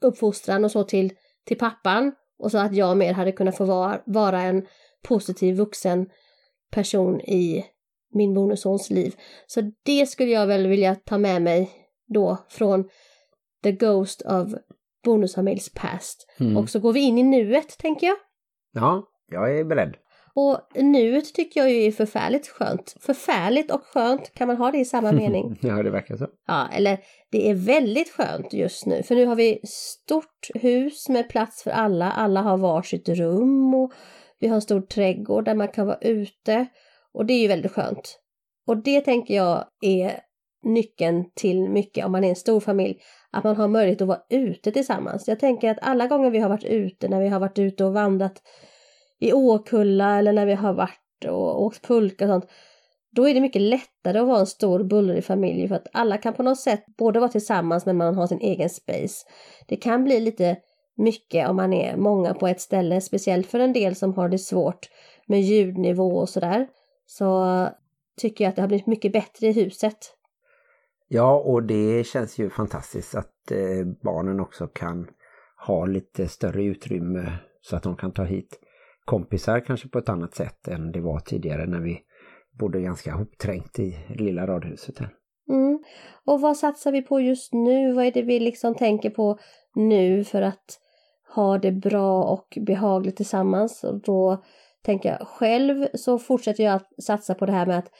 [0.00, 1.12] uppfostran och så till,
[1.46, 4.66] till pappan och så att jag mer hade kunnat få vara, vara en
[5.02, 6.06] positiv vuxen
[6.70, 7.64] person i
[8.14, 9.14] min bonussons liv.
[9.46, 11.70] Så det skulle jag väl vilja ta med mig
[12.14, 12.88] då från
[13.62, 14.52] The Ghost of
[15.04, 16.26] Bonusfamiljs Past.
[16.40, 16.56] Mm.
[16.56, 18.16] Och så går vi in i nuet, tänker jag.
[18.72, 19.96] Ja, jag är beredd.
[20.34, 22.96] Och nuet tycker jag ju är förfärligt skönt.
[23.00, 25.58] Förfärligt och skönt, kan man ha det i samma mening?
[25.62, 26.26] ja, det verkar så.
[26.46, 26.98] Ja, eller
[27.30, 29.02] det är väldigt skönt just nu.
[29.02, 32.12] För nu har vi stort hus med plats för alla.
[32.12, 33.92] Alla har varsitt rum och
[34.40, 36.66] vi har en stor trädgård där man kan vara ute.
[37.12, 38.18] Och det är ju väldigt skönt.
[38.66, 40.20] Och det tänker jag är
[40.64, 43.00] nyckeln till mycket om man är en stor familj.
[43.32, 45.28] Att man har möjlighet att vara ute tillsammans.
[45.28, 47.92] Jag tänker att alla gånger vi har varit ute, när vi har varit ute och
[47.92, 48.42] vandrat
[49.20, 52.50] i Åkulla eller när vi har varit och åkt pulka och sånt.
[53.10, 56.34] Då är det mycket lättare att vara en stor bullrig familj för att alla kan
[56.34, 59.26] på något sätt både vara tillsammans men man har sin egen space.
[59.66, 60.56] Det kan bli lite
[60.98, 64.38] mycket om man är många på ett ställe, speciellt för en del som har det
[64.38, 64.88] svårt
[65.26, 66.68] med ljudnivå och sådär.
[67.06, 67.68] Så
[68.20, 69.98] tycker jag att det har blivit mycket bättre i huset.
[71.08, 75.08] Ja, och det känns ju fantastiskt att eh, barnen också kan
[75.66, 78.60] ha lite större utrymme så att de kan ta hit
[79.04, 82.00] kompisar kanske på ett annat sätt än det var tidigare när vi
[82.58, 85.10] bodde ganska hopträngt i lilla radhuset här.
[85.48, 85.82] Mm.
[86.24, 87.92] Och vad satsar vi på just nu?
[87.92, 89.38] Vad är det vi liksom tänker på
[89.74, 90.80] nu för att
[91.34, 93.84] ha det bra och behagligt tillsammans?
[93.84, 94.42] Och då
[94.84, 97.90] tänker jag själv så fortsätter jag att satsa på det här med att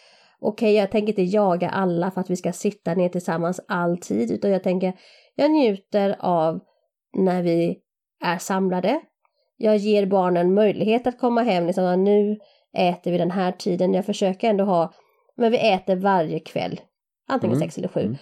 [0.40, 4.30] okej, okay, jag tänker inte jaga alla för att vi ska sitta ner tillsammans alltid,
[4.30, 4.92] utan jag tänker
[5.34, 6.60] jag njuter av
[7.16, 7.78] när vi
[8.24, 9.00] är samlade,
[9.56, 12.38] jag ger barnen möjlighet att komma hem, liksom, nu
[12.76, 13.94] äter vi den här tiden.
[13.94, 14.92] Jag försöker ändå ha,
[15.36, 16.80] men vi äter varje kväll,
[17.28, 17.68] antingen mm.
[17.68, 18.00] sex eller sju.
[18.00, 18.16] Mm.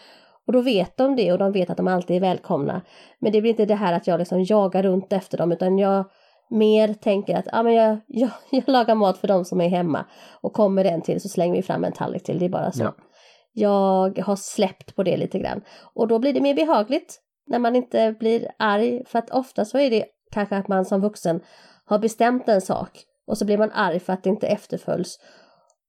[0.46, 2.82] Och då vet de det och de vet att de alltid är välkomna.
[3.20, 6.04] Men det blir inte det här att jag liksom jagar runt efter dem utan jag
[6.50, 10.04] mer tänker att ah, men jag, jag, jag lagar mat för dem som är hemma
[10.40, 12.82] och kommer den till så slänger vi fram en tallrik till, det är bara så.
[12.82, 12.94] Ja.
[13.52, 15.62] Jag har släppt på det lite grann
[15.94, 19.78] och då blir det mer behagligt när man inte blir arg för att ofta så
[19.78, 21.40] är det Kanske att man som vuxen
[21.84, 25.18] har bestämt en sak och så blir man arg för att det inte efterföljs.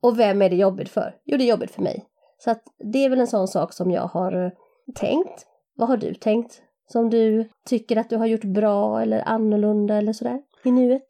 [0.01, 1.15] Och vem är det jobbigt för?
[1.25, 2.05] Jo, det är jobbigt för mig.
[2.37, 4.51] Så att det är väl en sån sak som jag har eh,
[4.95, 5.45] tänkt?
[5.75, 6.61] Vad har du tänkt?
[6.87, 11.07] Som du tycker att du har gjort bra eller annorlunda eller sådär i nuet?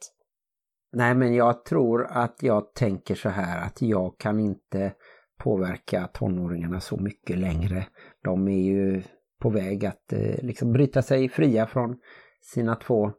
[0.91, 4.93] Nej men jag tror att jag tänker så här att jag kan inte
[5.39, 7.87] påverka tonåringarna så mycket längre.
[8.23, 9.03] De är ju
[9.39, 11.99] på väg att eh, liksom bryta sig fria från
[12.41, 13.11] sina två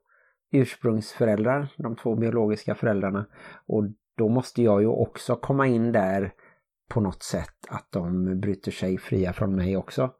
[0.53, 3.27] ursprungsföräldrar, de två biologiska föräldrarna.
[3.66, 3.85] Och
[4.16, 6.33] då måste jag ju också komma in där
[6.88, 10.11] på något sätt att de bryter sig fria från mig också.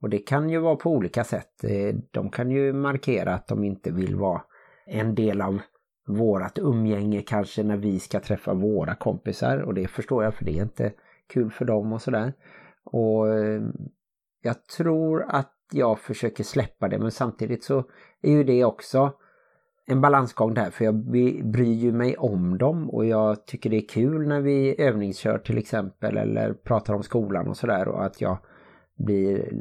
[0.00, 1.64] Och det kan ju vara på olika sätt.
[1.64, 4.42] Eh, de kan ju markera att de inte vill vara
[4.86, 5.60] en del av
[6.06, 10.58] vårat umgänge kanske när vi ska träffa våra kompisar och det förstår jag för det
[10.58, 10.92] är inte
[11.28, 12.32] kul för dem och sådär.
[12.84, 13.62] Och eh,
[14.42, 17.84] jag tror att jag försöker släppa det men samtidigt så
[18.22, 19.12] är ju det också
[19.88, 20.94] en balansgång där för jag
[21.44, 25.58] bryr ju mig om dem och jag tycker det är kul när vi övningskör till
[25.58, 28.38] exempel eller pratar om skolan och sådär och att jag
[28.96, 29.52] blir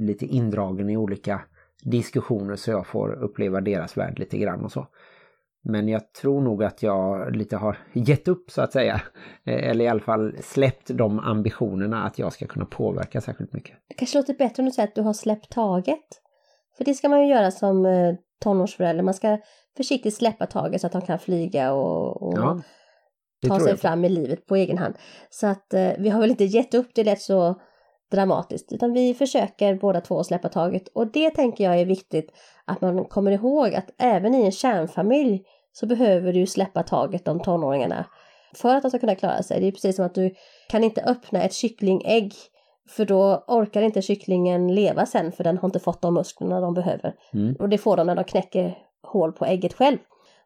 [0.00, 1.40] lite indragen i olika
[1.82, 4.86] diskussioner så jag får uppleva deras värld lite grann och så.
[5.64, 9.02] Men jag tror nog att jag lite har gett upp så att säga.
[9.44, 13.76] Eh, eller i alla fall släppt de ambitionerna att jag ska kunna påverka särskilt mycket.
[13.88, 16.04] Det kanske låter bättre om du säger att du har släppt taget.
[16.76, 19.02] För det ska man ju göra som eh, tonårsförälder.
[19.02, 19.38] Man ska
[19.76, 22.62] försiktigt släppa taget så att de kan flyga och, och ja,
[23.48, 24.94] ta sig fram i livet på egen hand.
[25.30, 27.54] Så att eh, vi har väl inte gett upp det lätt så
[28.10, 32.32] dramatiskt utan vi försöker båda två släppa taget och det tänker jag är viktigt
[32.64, 37.40] att man kommer ihåg att även i en kärnfamilj så behöver du släppa taget om
[37.40, 38.06] tonåringarna
[38.54, 39.60] för att de ska kunna klara sig.
[39.60, 40.34] Det är precis som att du
[40.68, 42.32] kan inte öppna ett kycklingägg
[42.88, 46.74] för då orkar inte kycklingen leva sen för den har inte fått de musklerna de
[46.74, 47.14] behöver.
[47.34, 47.56] Mm.
[47.58, 49.98] Och det får de när de knäcker hål på ägget själv.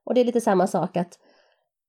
[0.04, 1.18] Och det är lite samma sak att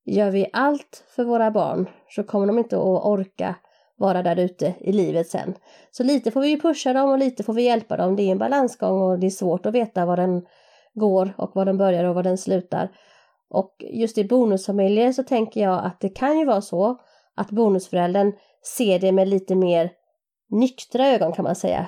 [0.05, 3.55] gör vi allt för våra barn så kommer de inte att orka
[3.97, 5.55] vara där ute i livet sen.
[5.91, 8.15] Så lite får vi ju pusha dem och lite får vi hjälpa dem.
[8.15, 10.45] Det är en balansgång och det är svårt att veta var den
[10.93, 12.89] går och var den börjar och var den slutar.
[13.49, 16.97] Och just i bonusfamiljer så tänker jag att det kan ju vara så
[17.35, 18.33] att bonusföräldern
[18.77, 19.91] ser det med lite mer
[20.49, 21.87] nyktra ögon kan man säga.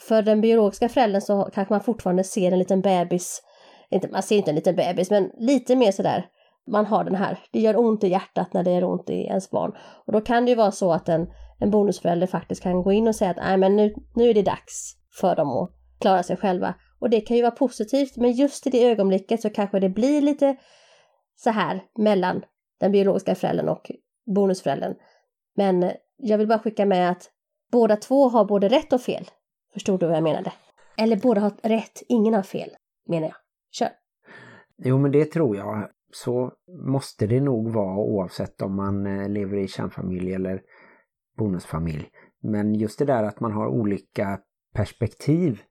[0.00, 3.42] För den biologiska föräldern så kanske man fortfarande ser en liten bebis,
[3.90, 6.30] inte, man ser inte en liten bebis men lite mer sådär
[6.66, 9.50] man har den här, det gör ont i hjärtat när det gör ont i ens
[9.50, 9.72] barn.
[10.06, 11.26] Och då kan det ju vara så att en,
[11.58, 14.42] en bonusförälder faktiskt kan gå in och säga att Nej, men nu, nu är det
[14.42, 15.70] dags för dem att
[16.00, 16.74] klara sig själva.
[16.98, 20.20] Och det kan ju vara positivt, men just i det ögonblicket så kanske det blir
[20.20, 20.56] lite
[21.36, 22.44] så här mellan
[22.80, 23.90] den biologiska föräldern och
[24.34, 24.94] bonusföräldern.
[25.56, 27.30] Men jag vill bara skicka med att
[27.72, 29.30] båda två har både rätt och fel.
[29.72, 30.52] Förstod du vad jag menade?
[30.98, 32.70] Eller båda har rätt, ingen har fel,
[33.08, 33.36] menar jag.
[33.78, 33.88] Kör!
[34.76, 39.56] Jo men det tror jag så måste det nog vara oavsett om man eh, lever
[39.56, 40.62] i kärnfamilj eller
[41.38, 42.08] bonusfamilj.
[42.42, 44.40] Men just det där att man har olika
[44.74, 45.62] perspektiv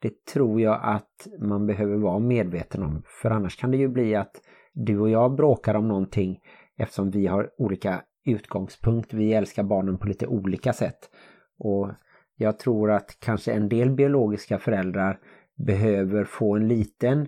[0.00, 3.02] det tror jag att man behöver vara medveten om.
[3.22, 6.40] För annars kan det ju bli att du och jag bråkar om någonting
[6.76, 9.14] eftersom vi har olika utgångspunkt.
[9.14, 11.10] Vi älskar barnen på lite olika sätt.
[11.58, 11.90] Och
[12.36, 15.18] jag tror att kanske en del biologiska föräldrar
[15.66, 17.26] behöver få en liten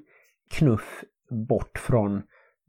[0.50, 2.22] knuff bort från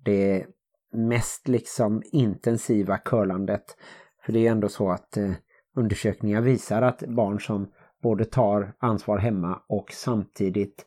[0.06, 0.46] det
[0.94, 3.78] mest liksom intensiva curlandet.
[4.26, 5.32] För det är ändå så att eh,
[5.76, 7.72] undersökningar visar att barn som
[8.02, 10.86] både tar ansvar hemma och samtidigt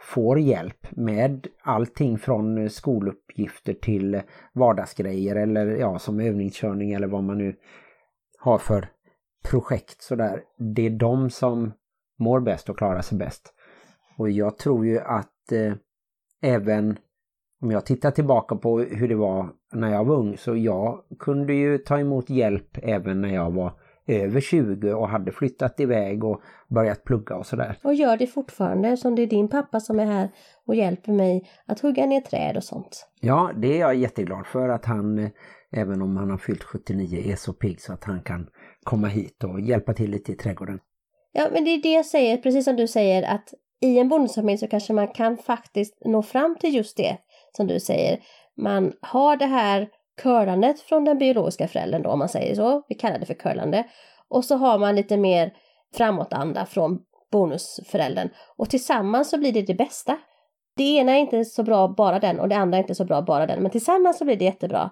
[0.00, 4.22] får hjälp med allting från skoluppgifter till
[4.52, 7.56] vardagsgrejer eller ja som övningskörning eller vad man nu
[8.38, 8.88] har för
[9.50, 10.42] projekt sådär.
[10.74, 11.72] Det är de som
[12.18, 13.55] mår bäst och klarar sig bäst.
[14.18, 15.72] Och jag tror ju att eh,
[16.42, 16.98] även
[17.62, 21.54] om jag tittar tillbaka på hur det var när jag var ung så jag kunde
[21.54, 23.72] ju ta emot hjälp även när jag var
[24.06, 27.78] över 20 och hade flyttat iväg och börjat plugga och sådär.
[27.82, 30.30] Och gör det fortfarande som det är din pappa som är här
[30.66, 33.08] och hjälper mig att hugga ner träd och sånt.
[33.20, 35.30] Ja, det är jag jätteglad för att han, eh,
[35.70, 38.46] även om han har fyllt 79, är så pigg så att han kan
[38.84, 40.78] komma hit och hjälpa till lite i trädgården.
[41.32, 43.54] Ja, men det är det jag säger, precis som du säger, att
[43.86, 47.18] i en bonusfamilj så kanske man kan faktiskt nå fram till just det
[47.56, 48.20] som du säger.
[48.56, 49.88] Man har det här
[50.22, 52.82] curlandet från den biologiska föräldern då om man säger så.
[52.88, 53.84] Vi kallar det för curlande.
[54.28, 55.52] Och så har man lite mer
[55.94, 56.98] framåtanda från
[57.32, 58.28] bonusföräldern.
[58.56, 60.18] Och tillsammans så blir det det bästa.
[60.76, 63.22] Det ena är inte så bra bara den och det andra är inte så bra
[63.22, 63.62] bara den.
[63.62, 64.90] Men tillsammans så blir det jättebra.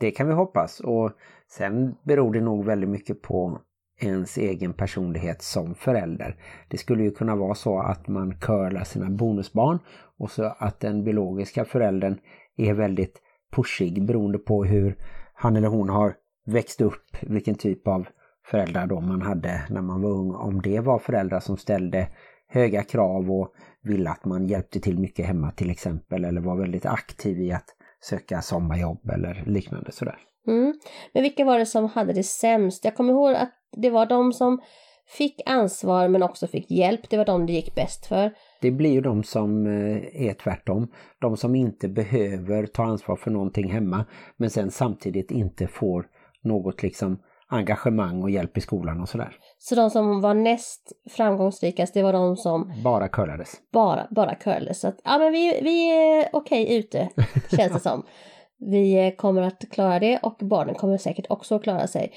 [0.00, 1.12] Det kan vi hoppas och
[1.48, 3.60] sen beror det nog väldigt mycket på
[4.00, 6.36] ens egen personlighet som förälder.
[6.68, 9.78] Det skulle ju kunna vara så att man curlar sina bonusbarn
[10.18, 12.18] och så att den biologiska föräldern
[12.56, 14.96] är väldigt pushig beroende på hur
[15.34, 16.14] han eller hon har
[16.46, 18.06] växt upp, vilken typ av
[18.44, 22.08] föräldrar då man hade när man var ung, om det var föräldrar som ställde
[22.48, 26.86] höga krav och ville att man hjälpte till mycket hemma till exempel eller var väldigt
[26.86, 30.18] aktiv i att söka sommarjobb eller liknande sådär.
[30.46, 30.74] Mm.
[31.12, 32.84] Men vilka var det som hade det sämst?
[32.84, 34.60] Jag kommer ihåg att det var de som
[35.08, 37.10] fick ansvar men också fick hjälp.
[37.10, 38.32] Det var de det gick bäst för.
[38.60, 40.88] Det blir ju de som eh, är tvärtom.
[41.20, 44.04] De som inte behöver ta ansvar för någonting hemma
[44.36, 46.06] men sen samtidigt inte får
[46.42, 49.36] något liksom engagemang och hjälp i skolan och sådär.
[49.58, 53.52] Så de som var näst framgångsrikast, det var de som Bara curlades.
[53.72, 54.80] bara, bara curlades.
[54.80, 57.08] Så att, ja men vi, vi är okej ute,
[57.56, 58.02] känns det som.
[58.58, 62.12] Vi kommer att klara det och barnen kommer säkert också att klara sig.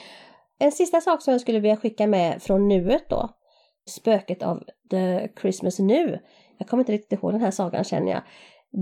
[0.59, 3.29] En sista sak som jag skulle vilja skicka med från nuet då.
[3.89, 6.19] Spöket av The Christmas Nu.
[6.57, 8.21] Jag kommer inte riktigt ihåg den här sagan känner jag.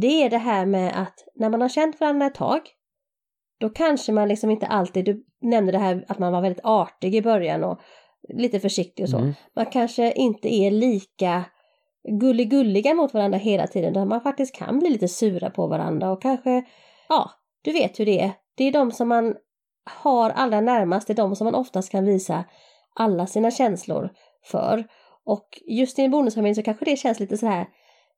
[0.02, 2.62] Det är det här med att när man har känt varandra ett tag
[3.60, 7.16] då kanske man liksom inte alltid, du nämnde det här att man var väldigt artig
[7.16, 7.80] i början och
[8.30, 9.18] lite försiktig och så.
[9.18, 9.34] Mm.
[9.56, 11.44] Man kanske inte är lika
[12.20, 16.22] gulligulliga mot varandra hela tiden, utan man faktiskt kan bli lite sura på varandra och
[16.22, 16.64] kanske,
[17.10, 18.32] ja, du vet hur det är.
[18.56, 19.36] Det är de som man
[19.86, 22.44] har allra närmast, det är de som man oftast kan visa
[22.96, 24.10] alla sina känslor
[24.44, 24.88] för.
[25.26, 27.68] Och just i en bonusfamilj så kanske det känns lite så här,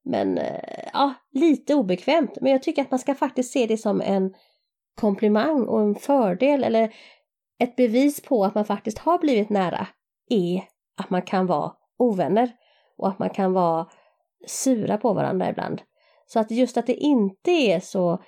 [0.05, 2.37] men eh, ja, lite obekvämt.
[2.41, 4.33] Men jag tycker att man ska faktiskt se det som en
[4.99, 6.93] komplimang och en fördel eller
[7.59, 9.87] ett bevis på att man faktiskt har blivit nära
[10.29, 10.63] är
[10.97, 12.51] att man kan vara ovänner
[12.97, 13.87] och att man kan vara
[14.47, 15.81] sura på varandra ibland.
[16.25, 18.23] Så att just att det inte är så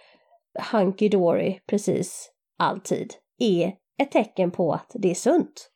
[0.71, 5.71] hunky dory precis alltid är ett tecken på att det är sunt.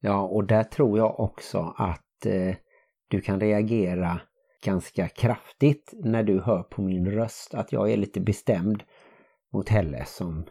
[0.00, 2.56] Ja, och där tror jag också att eh,
[3.08, 4.20] du kan reagera
[4.64, 8.82] ganska kraftigt när du hör på min röst att jag är lite bestämd
[9.52, 10.46] mot Helle som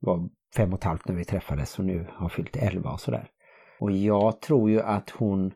[0.00, 3.30] var fem och ett halvt när vi träffades och nu har fyllt elva och sådär.
[3.80, 5.52] Och jag tror ju att hon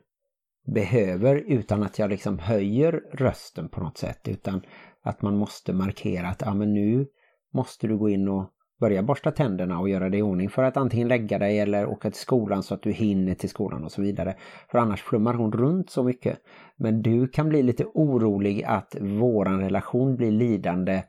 [0.65, 4.61] behöver, utan att jag liksom höjer rösten på något sätt, utan
[5.01, 7.07] att man måste markera att ja, men nu
[7.55, 10.77] måste du gå in och börja borsta tänderna och göra det i ordning för att
[10.77, 14.01] antingen lägga dig eller åka till skolan så att du hinner till skolan och så
[14.01, 14.35] vidare.
[14.71, 16.39] För annars flummar hon runt så mycket.
[16.77, 21.03] Men du kan bli lite orolig att våran relation blir lidande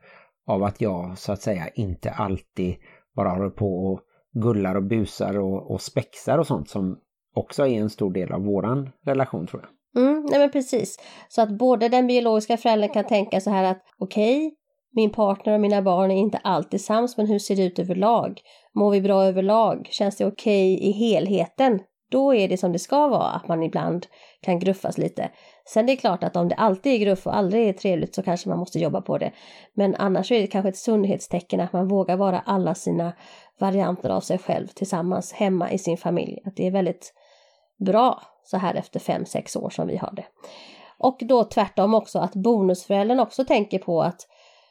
[0.47, 2.77] av att jag så att säga inte alltid
[3.17, 4.01] bara håller på och
[4.33, 6.99] gullar och busar och, och spexar och sånt som
[7.35, 10.03] också är en stor del av våran relation tror jag.
[10.03, 10.99] Mm, nej men precis.
[11.29, 14.57] Så att både den biologiska föräldern kan tänka så här att okej, okay,
[14.97, 18.41] min partner och mina barn är inte alltid sams, men hur ser det ut överlag?
[18.75, 19.89] Mår vi bra överlag?
[19.91, 21.81] Känns det okej okay i helheten?
[22.11, 24.07] Då är det som det ska vara, att man ibland
[24.41, 25.31] kan gruffas lite.
[25.65, 28.23] Sen det är klart att om det alltid är gruff och aldrig är trevligt så
[28.23, 29.33] kanske man måste jobba på det.
[29.75, 33.13] Men annars är det kanske ett sundhetstecken att man vågar vara alla sina
[33.61, 36.39] varianter av sig själv tillsammans hemma i sin familj.
[36.45, 37.13] Att det är väldigt
[37.79, 40.27] bra så här efter fem sex år som vi har det.
[40.99, 44.27] Och då tvärtom också att bonusföräldern också tänker på att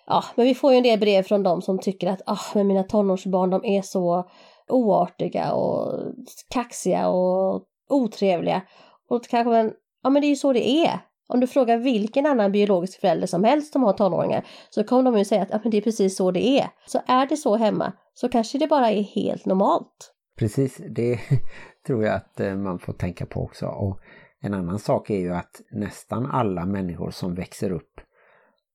[0.08, 2.68] ja, men vi får ju en del brev från dem som tycker att ah, men
[2.68, 4.30] mina tonårsbarn de är så
[4.68, 6.02] oartiga och
[6.50, 8.62] kaxiga och otrevliga.
[9.10, 9.72] Och kanske man,
[10.04, 11.00] ja men det är ju så det är.
[11.28, 15.18] Om du frågar vilken annan biologisk förälder som helst som har tonåringar så kommer de
[15.18, 16.70] ju säga att ja, men det är precis så det är.
[16.86, 20.14] Så är det så hemma så kanske det bara är helt normalt.
[20.38, 21.20] Precis, det
[21.88, 23.66] tror jag att eh, man får tänka på också.
[23.66, 24.00] Och
[24.42, 28.02] en annan sak är ju att nästan alla människor som växer upp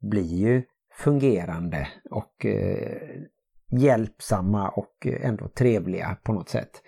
[0.01, 0.63] blir ju
[0.93, 2.99] fungerande och eh,
[3.71, 6.83] hjälpsamma och ändå trevliga på något sätt.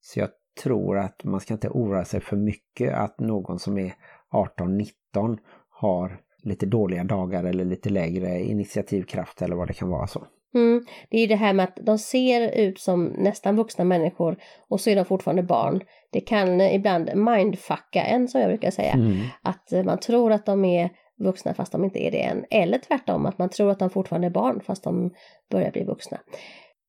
[0.00, 0.28] Så jag
[0.62, 3.94] tror att man ska inte oroa sig för mycket att någon som är
[4.32, 5.38] 18-19
[5.70, 10.26] har lite dåliga dagar eller lite lägre initiativkraft eller vad det kan vara så.
[10.54, 10.86] Mm.
[11.10, 14.36] Det är ju det här med att de ser ut som nästan vuxna människor
[14.68, 15.80] och så är de fortfarande barn.
[16.12, 18.92] Det kan ibland mindfucka en som jag brukar säga.
[18.92, 19.16] Mm.
[19.42, 22.44] Att man tror att de är vuxna fast de inte är det än.
[22.50, 25.14] Eller tvärtom, att man tror att de fortfarande är barn fast de
[25.50, 26.20] börjar bli vuxna.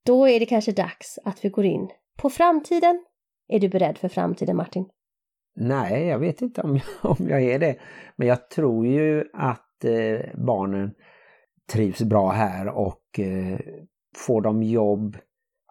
[0.05, 3.05] Då är det kanske dags att vi går in på framtiden.
[3.47, 4.85] Är du beredd för framtiden Martin?
[5.55, 7.75] Nej, jag vet inte om jag, om jag är det.
[8.15, 10.91] Men jag tror ju att eh, barnen
[11.73, 13.59] trivs bra här och eh,
[14.17, 15.17] får de jobb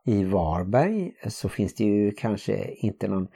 [0.04, 3.28] i Varberg så finns det ju kanske inte någon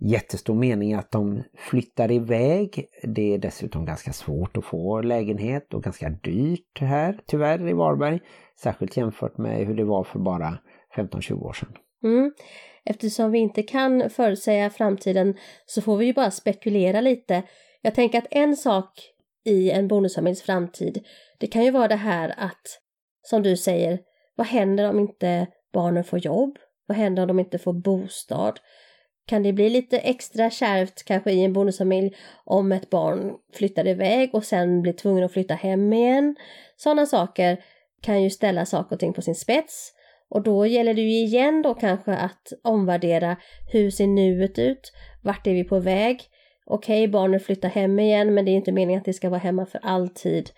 [0.00, 2.86] jättestor mening att de flyttar iväg.
[3.02, 8.20] Det är dessutom ganska svårt att få lägenhet och ganska dyrt här tyvärr i Varberg.
[8.62, 10.58] Särskilt jämfört med hur det var för bara
[10.96, 11.72] 15-20 år sedan.
[12.04, 12.32] Mm.
[12.84, 15.34] Eftersom vi inte kan förutsäga framtiden
[15.66, 17.42] så får vi ju bara spekulera lite.
[17.82, 18.90] Jag tänker att en sak
[19.44, 21.04] i en bonusfamiljs framtid,
[21.38, 22.80] det kan ju vara det här att,
[23.22, 23.98] som du säger,
[24.36, 26.58] vad händer om inte barnen får jobb?
[26.86, 28.60] Vad händer om de inte får bostad?
[29.26, 34.34] Kan det bli lite extra kärvt kanske i en bonusfamilj om ett barn flyttar iväg
[34.34, 36.36] och sen blir tvungen att flytta hem igen.
[36.76, 37.64] Sådana saker
[38.00, 39.92] kan ju ställa saker och ting på sin spets.
[40.28, 43.36] Och då gäller det ju igen då kanske att omvärdera
[43.72, 44.92] hur ser nuet ut?
[45.22, 46.20] Vart är vi på väg?
[46.66, 49.66] Okej, barnet flyttar hem igen men det är inte meningen att det ska vara hemma
[49.66, 50.50] för alltid.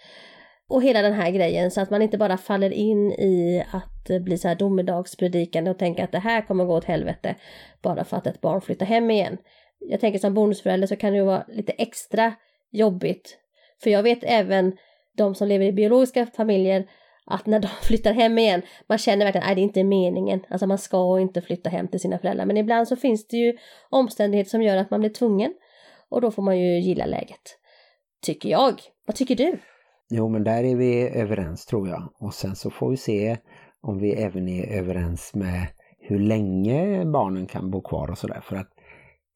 [0.69, 4.39] Och hela den här grejen så att man inte bara faller in i att bli
[4.39, 7.35] så här domedagspredikande och tänka att det här kommer gå åt helvete
[7.83, 9.39] bara för att ett barn flyttar hem igen.
[9.79, 12.33] Jag tänker som bonusförälder så kan det ju vara lite extra
[12.71, 13.39] jobbigt.
[13.83, 14.77] För jag vet även
[15.17, 16.87] de som lever i biologiska familjer
[17.27, 20.41] att när de flyttar hem igen, man känner verkligen att det inte är meningen.
[20.49, 22.47] Alltså man ska inte flytta hem till sina föräldrar.
[22.47, 23.57] Men ibland så finns det ju
[23.91, 25.55] omständigheter som gör att man blir tvungen.
[26.09, 27.59] Och då får man ju gilla läget.
[28.23, 28.81] Tycker jag.
[29.07, 29.59] Vad tycker du?
[30.11, 32.13] Jo, men där är vi överens tror jag.
[32.21, 33.37] Och sen så får vi se
[33.81, 35.67] om vi även är överens med
[35.99, 38.41] hur länge barnen kan bo kvar och sådär.
[38.41, 38.71] För att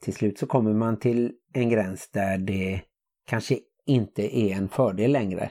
[0.02, 2.80] till slut så kommer man till en gräns där det
[3.26, 5.50] kanske inte är en fördel längre.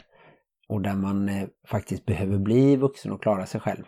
[0.69, 3.83] Och där man eh, faktiskt behöver bli vuxen och klara sig själv.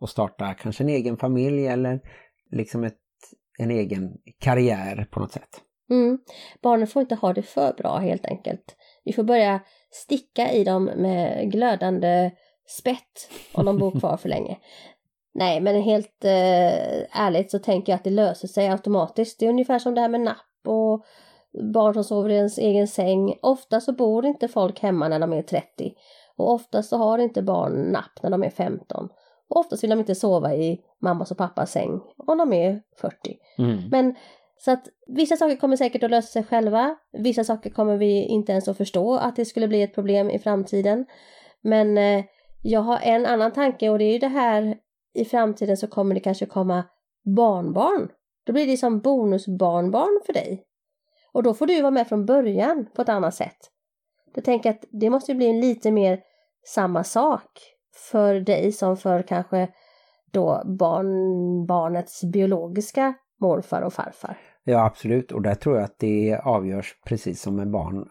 [0.00, 2.00] Och starta kanske en egen familj eller
[2.50, 2.98] liksom ett,
[3.58, 5.60] en egen karriär på något sätt.
[5.90, 6.18] Mm.
[6.62, 8.76] Barnen får inte ha det för bra helt enkelt.
[9.04, 9.60] Vi får börja
[9.94, 12.30] sticka i dem med glödande
[12.66, 14.58] spett om de bor kvar för länge.
[15.34, 19.40] Nej, men helt eh, ärligt så tänker jag att det löser sig automatiskt.
[19.40, 21.04] Det är ungefär som det här med napp och
[21.74, 23.34] barn som sover i ens egen säng.
[23.42, 25.92] Ofta så bor inte folk hemma när de är 30
[26.36, 29.08] och ofta så har inte barn napp när de är 15.
[29.48, 33.16] Och oftast vill de inte sova i mammas och pappas säng om de är 40.
[33.58, 33.88] Mm.
[33.90, 34.14] Men
[34.56, 36.96] så att vissa saker kommer säkert att lösa sig själva.
[37.12, 40.38] Vissa saker kommer vi inte ens att förstå att det skulle bli ett problem i
[40.38, 41.06] framtiden.
[41.60, 42.24] Men eh,
[42.62, 44.76] jag har en annan tanke och det är ju det här
[45.14, 46.84] i framtiden så kommer det kanske komma
[47.36, 48.08] barnbarn.
[48.46, 50.64] Då blir det som bonusbarnbarn för dig.
[51.32, 53.56] Och då får du vara med från början på ett annat sätt.
[54.34, 56.20] Då tänker jag att det måste bli lite mer
[56.66, 57.50] samma sak
[58.10, 59.68] för dig som för kanske
[60.32, 64.38] då barn, barnets biologiska morfar och farfar.
[64.64, 68.08] Ja absolut och där tror jag att det avgörs precis som med barn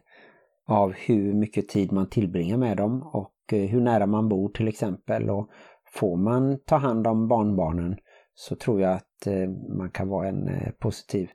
[0.67, 4.67] av hur mycket tid man tillbringar med dem och eh, hur nära man bor till
[4.67, 5.29] exempel.
[5.29, 5.49] Och
[5.93, 7.97] får man ta hand om barnbarnen
[8.35, 11.29] så tror jag att eh, man kan vara en eh, positiv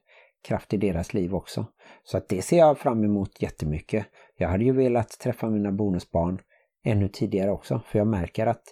[0.48, 1.66] kraft i deras liv också.
[2.02, 4.06] Så att det ser jag fram emot jättemycket.
[4.36, 6.38] Jag hade ju velat träffa mina bonusbarn
[6.84, 8.62] ännu tidigare också för jag märker att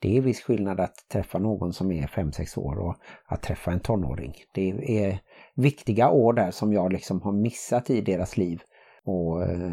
[0.00, 2.96] det är viss skillnad att träffa någon som är 5-6 år och
[3.26, 4.34] att träffa en tonåring.
[4.54, 4.70] Det
[5.04, 5.18] är
[5.54, 8.62] viktiga år där som jag liksom har missat i deras liv.
[9.04, 9.72] Och eh,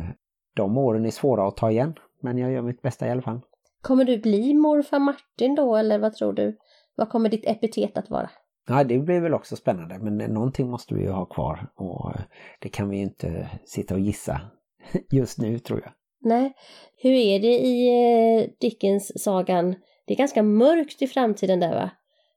[0.55, 1.93] de åren är svåra att ta igen.
[2.21, 3.41] Men jag gör mitt bästa i alla fall.
[3.81, 6.57] Kommer du bli morfar Martin då eller vad tror du?
[6.95, 8.29] Vad kommer ditt epitet att vara?
[8.67, 12.21] Ja, det blir väl också spännande men någonting måste vi ju ha kvar och eh,
[12.59, 14.41] det kan vi ju inte sitta och gissa
[15.11, 15.91] just nu tror jag.
[16.19, 16.53] Nej,
[17.01, 17.87] hur är det i
[18.39, 19.75] eh, Dickens-sagan?
[20.05, 21.89] Det är ganska mörkt i framtiden där va?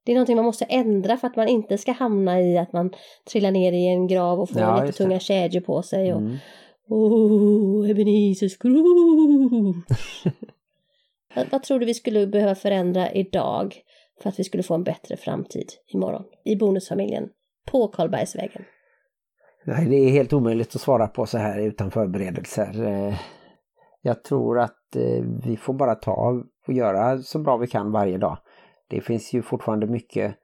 [0.04, 2.92] Det är någonting man måste ändra för att man inte ska hamna i att man
[3.30, 5.04] trillar ner i en grav och får Ja, lite just det.
[5.04, 6.36] tunga kedjor på sig och Mm.
[6.88, 9.76] Oh, Ebenezer Scrooge!
[11.34, 13.76] vad, vad tror du vi skulle behöva förändra idag
[14.22, 17.28] för att vi skulle få en bättre framtid imorgon i bonusfamiljen
[17.66, 18.62] på Karlbergsvägen?
[19.64, 22.74] Nej, det är helt omöjligt att svara på så här utan förberedelser.
[24.02, 28.18] Jag tror att eh, vi får bara ta och göra så bra vi kan varje
[28.18, 28.38] dag.
[28.88, 30.36] Det finns ju fortfarande mycket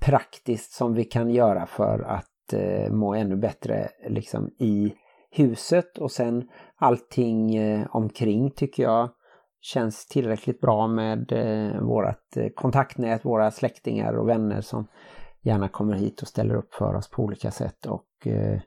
[0.00, 4.94] praktiskt som vi kan göra för att eh, må ännu bättre liksom i
[5.30, 9.10] huset och sen allting eh, omkring tycker jag
[9.60, 14.86] känns tillräckligt bra med eh, vårat eh, kontaktnät, våra släktingar och vänner som
[15.42, 18.60] gärna kommer hit och ställer upp för oss på olika sätt och eh,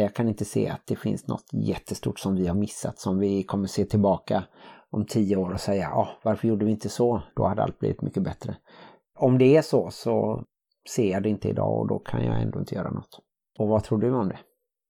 [0.00, 3.42] jag kan inte se att det finns något jättestort som vi har missat som vi
[3.42, 4.44] kommer se tillbaka
[4.90, 7.22] om tio år och säga ja, varför gjorde vi inte så?
[7.36, 8.56] Då hade allt blivit mycket bättre.
[9.18, 10.44] Om det är så så
[10.88, 13.18] ser jag det inte idag och då kan jag ändå inte göra något.
[13.58, 14.38] Och vad tror du om det?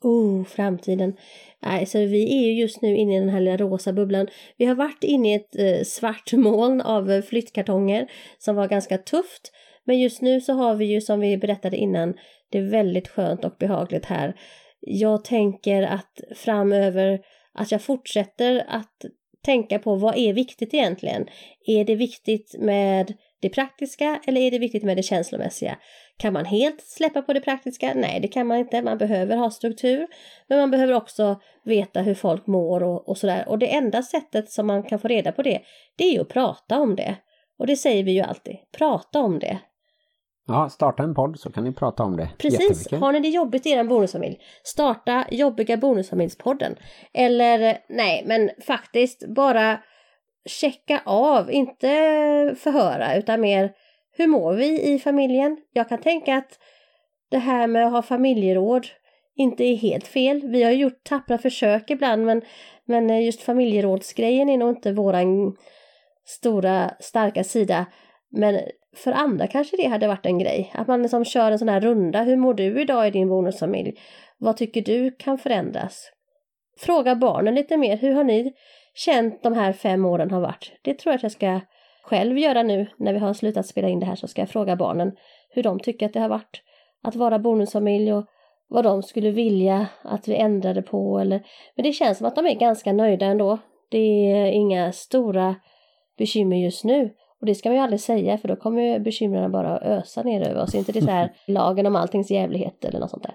[0.03, 1.16] Oh, framtiden.
[1.62, 4.28] Nej, så vi är ju just nu inne i den här lilla rosa bubblan.
[4.57, 8.07] Vi har varit inne i ett eh, svart moln av eh, flyttkartonger
[8.38, 9.53] som var ganska tufft.
[9.84, 12.14] Men just nu så har vi ju som vi berättade innan,
[12.50, 14.34] det är väldigt skönt och behagligt här.
[14.87, 17.20] Jag tänker att framöver
[17.55, 19.05] att jag fortsätter att
[19.45, 21.26] tänka på vad är viktigt egentligen?
[21.66, 25.78] Är det viktigt med det praktiska eller är det viktigt med det känslomässiga?
[26.16, 27.93] Kan man helt släppa på det praktiska?
[27.95, 28.83] Nej, det kan man inte.
[28.83, 30.07] Man behöver ha struktur,
[30.49, 33.49] men man behöver också veta hur folk mår och, och sådär.
[33.49, 35.61] Och det enda sättet som man kan få reda på det,
[35.97, 37.16] det är ju att prata om det.
[37.59, 39.59] Och det säger vi ju alltid, prata om det.
[40.47, 42.28] Ja, starta en podd så kan ni prata om det.
[42.38, 44.38] Precis, har ni det jobbigt i er bonusfamilj?
[44.64, 46.76] Starta jobbiga bonusfamiljspodden.
[47.14, 49.78] Eller nej, men faktiskt bara
[50.47, 51.88] checka av, inte
[52.59, 53.72] förhöra utan mer
[54.16, 55.57] hur mår vi i familjen?
[55.72, 56.59] Jag kan tänka att
[57.30, 58.86] det här med att ha familjeråd
[59.36, 60.43] inte är helt fel.
[60.45, 62.43] Vi har gjort tappra försök ibland men,
[62.84, 65.57] men just familjerådsgrejen är nog inte våran
[66.24, 67.86] stora starka sida.
[68.33, 68.61] Men
[68.97, 70.72] för andra kanske det hade varit en grej.
[70.74, 72.22] Att man liksom kör en sån här runda.
[72.22, 73.99] Hur mår du idag i din bonusfamilj?
[74.39, 76.11] Vad tycker du kan förändras?
[76.78, 77.97] Fråga barnen lite mer.
[77.97, 78.53] Hur har ni
[78.95, 80.72] känt de här fem åren har varit?
[80.83, 81.61] Det tror jag att jag ska
[82.03, 84.76] själv göra nu när vi har slutat spela in det här så ska jag fråga
[84.76, 85.12] barnen
[85.51, 86.62] hur de tycker att det har varit
[87.03, 88.26] att vara bonusfamilj och
[88.68, 91.43] vad de skulle vilja att vi ändrade på eller
[91.76, 93.59] men det känns som att de är ganska nöjda ändå.
[93.91, 95.55] Det är inga stora
[96.18, 97.11] bekymmer just nu
[97.43, 100.49] och det ska man ju aldrig säga för då kommer bekymren bara att ösa ner
[100.49, 100.74] över oss.
[100.74, 103.34] Inte det så här lagen om alltings jävlighet eller något sånt där.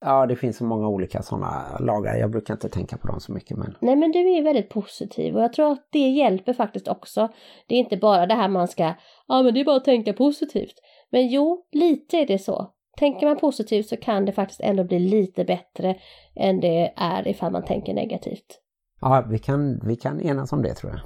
[0.00, 2.16] Ja, det finns så många olika sådana lagar.
[2.16, 3.56] Jag brukar inte tänka på dem så mycket.
[3.56, 3.74] Men...
[3.80, 7.28] Nej men du är väldigt positiv och jag tror att det hjälper faktiskt också.
[7.66, 8.94] Det är inte bara det här man ska,
[9.28, 10.74] ja men det är bara att tänka positivt.
[11.10, 12.72] Men jo, lite är det så.
[12.98, 15.96] Tänker man positivt så kan det faktiskt ändå bli lite bättre
[16.36, 18.60] än det är ifall man tänker negativt.
[19.00, 21.00] Ja, vi kan, vi kan enas om det tror jag.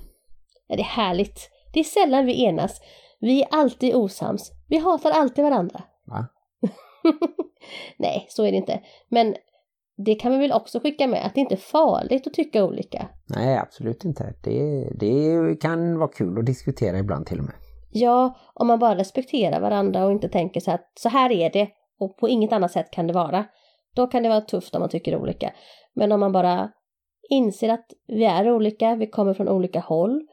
[0.69, 1.51] Ja, det är härligt.
[1.73, 2.81] Det är sällan vi enas.
[3.21, 4.51] Vi är alltid osams.
[4.69, 5.83] Vi hatar alltid varandra.
[6.07, 6.27] Va?
[7.97, 8.81] Nej, så är det inte.
[9.09, 9.35] Men
[9.97, 13.09] det kan vi väl också skicka med att det inte är farligt att tycka olika.
[13.37, 14.35] Nej, absolut inte.
[14.45, 17.55] Det, det kan vara kul att diskutera ibland till och med.
[17.91, 21.69] Ja, om man bara respekterar varandra och inte tänker så att så här är det
[21.99, 23.45] och på inget annat sätt kan det vara.
[23.95, 25.53] Då kan det vara tufft om man tycker olika.
[25.95, 26.71] Men om man bara
[27.31, 30.27] inser att vi är olika, vi kommer från olika håll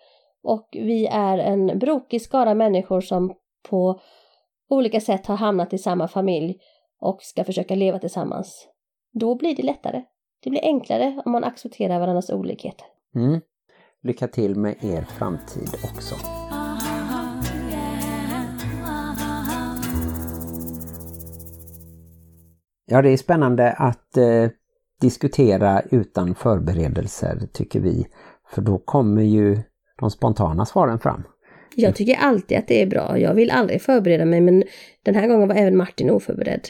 [0.44, 3.34] och vi är en brokig skara människor som
[3.70, 4.00] på
[4.70, 6.58] olika sätt har hamnat i samma familj
[7.00, 8.68] och ska försöka leva tillsammans.
[9.14, 10.04] Då blir det lättare.
[10.44, 12.86] Det blir enklare om man accepterar varandras olikheter.
[13.16, 13.42] Mm.
[14.04, 16.16] Lycka till med er framtid också.
[22.86, 24.50] Ja, det är spännande att eh,
[25.02, 28.08] diskutera utan förberedelser tycker vi.
[28.48, 29.58] För då kommer ju
[30.00, 31.24] de spontana svaren fram.
[31.76, 33.20] Jag tycker alltid att det är bra.
[33.20, 34.64] Jag vill aldrig förbereda mig men
[35.04, 36.68] den här gången var även Martin oförberedd.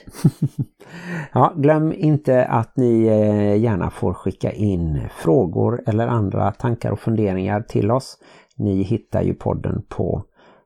[1.33, 6.99] ja, glöm inte att ni eh, gärna får skicka in frågor eller andra tankar och
[6.99, 8.17] funderingar till oss.
[8.55, 10.23] Ni hittar ju podden på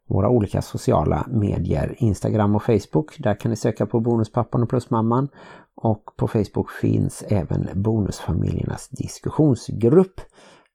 [0.08, 3.16] våra olika sociala medier, Instagram och Facebook.
[3.18, 5.30] Där kan ni söka på Bonuspappan och Plusmamman.
[5.76, 10.22] Och på Facebook finns även Bonusfamiljernas diskussionsgrupp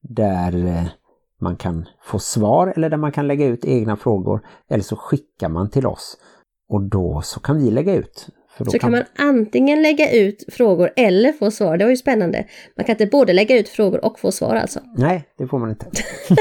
[0.00, 0.86] där eh,
[1.40, 5.48] man kan få svar eller där man kan lägga ut egna frågor eller så skickar
[5.48, 6.16] man till oss
[6.68, 8.28] och då så kan vi lägga ut.
[8.58, 8.78] så kan...
[8.80, 12.46] kan man antingen lägga ut frågor eller få svar, det var ju spännande.
[12.76, 14.80] Man kan inte både lägga ut frågor och få svar alltså.
[14.96, 15.86] Nej, det får man inte.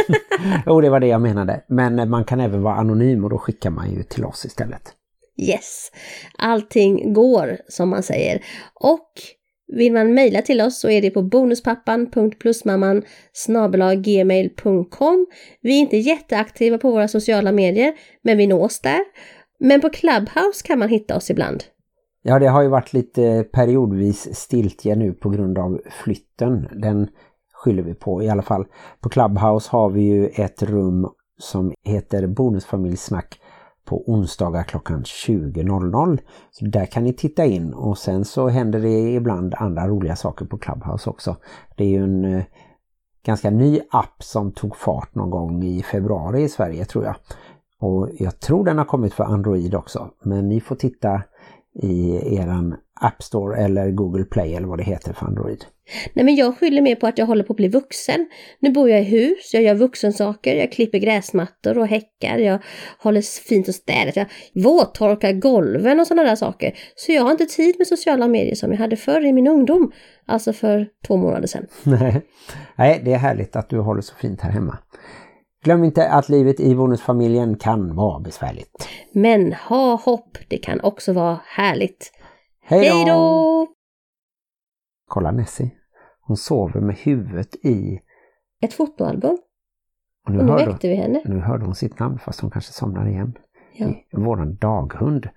[0.65, 1.61] jo, det var det jag menade.
[1.67, 4.93] Men man kan även vara anonym och då skickar man ju till oss istället.
[5.41, 5.91] Yes,
[6.37, 8.41] allting går som man säger.
[8.73, 9.09] Och
[9.67, 13.03] vill man mejla till oss så är det på bonuspappan.plusmamman
[14.03, 15.27] gmail.com.
[15.61, 18.99] Vi är inte jätteaktiva på våra sociala medier, men vi nås där.
[19.59, 21.63] Men på Clubhouse kan man hitta oss ibland.
[22.21, 26.67] Ja, det har ju varit lite periodvis stiltje nu på grund av flytten.
[26.71, 27.07] Den
[27.53, 28.65] skyller vi på i alla fall.
[29.01, 31.07] På Clubhouse har vi ju ett rum
[31.39, 33.39] som heter Bonusfamiljsnack
[33.87, 36.19] på onsdagar klockan 20.00.
[36.51, 40.45] Så där kan ni titta in och sen så händer det ibland andra roliga saker
[40.45, 41.35] på Clubhouse också.
[41.75, 42.43] Det är ju en eh,
[43.25, 47.15] ganska ny app som tog fart någon gång i februari i Sverige tror jag.
[47.79, 50.09] Och jag tror den har kommit för Android också.
[50.23, 51.21] Men ni får titta
[51.73, 55.65] i eran App Store eller Google Play eller vad det heter för Android.
[56.13, 58.27] Nej men jag skyller mer på att jag håller på att bli vuxen.
[58.59, 62.59] Nu bor jag i hus, jag gör vuxensaker, jag klipper gräsmattor och häckar, jag
[62.99, 64.25] håller fint och städat, jag
[64.63, 66.73] våttorkar golven och sådana där saker.
[66.95, 69.91] Så jag har inte tid med sociala medier som jag hade förr i min ungdom.
[70.25, 71.65] Alltså för två månader sedan.
[72.75, 74.77] Nej, det är härligt att du håller så fint här hemma.
[75.63, 78.87] Glöm inte att livet i bonusfamiljen kan vara besvärligt.
[79.11, 82.11] Men ha hopp, det kan också vara härligt.
[82.63, 83.67] Hej då!
[85.07, 85.71] Kolla Nessie.
[86.27, 87.99] Hon sover med huvudet i...
[88.61, 89.37] Ett fotoalbum.
[90.25, 91.21] Och nu, och nu väckte vi henne.
[91.25, 93.33] Nu hörde hon sitt namn fast hon kanske somnar igen.
[93.73, 93.87] Ja.
[94.11, 95.29] Våran daghund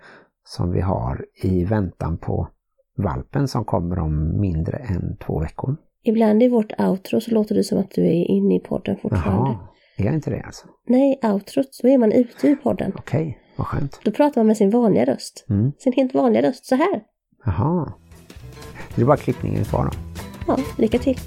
[0.44, 2.48] som vi har i väntan på
[2.96, 5.76] valpen som kommer om mindre än två veckor.
[6.02, 9.50] Ibland i vårt outro så låter det som att du är inne i podden fortfarande.
[9.50, 10.66] Jaha, är jag inte det alltså?
[10.86, 12.92] Nej, outrot, så är man ute ur podden.
[12.96, 13.20] Okej.
[13.20, 13.34] Okay.
[13.56, 14.00] vad skönt.
[14.04, 15.46] Då pratar man med sin vanliga röst.
[15.50, 15.72] Mm.
[15.78, 17.02] Sin helt vanliga röst, så här.
[17.44, 17.92] Jaha.
[18.94, 20.09] Det är bara klippningen kvar då.
[20.50, 21.18] Ja, lycka till.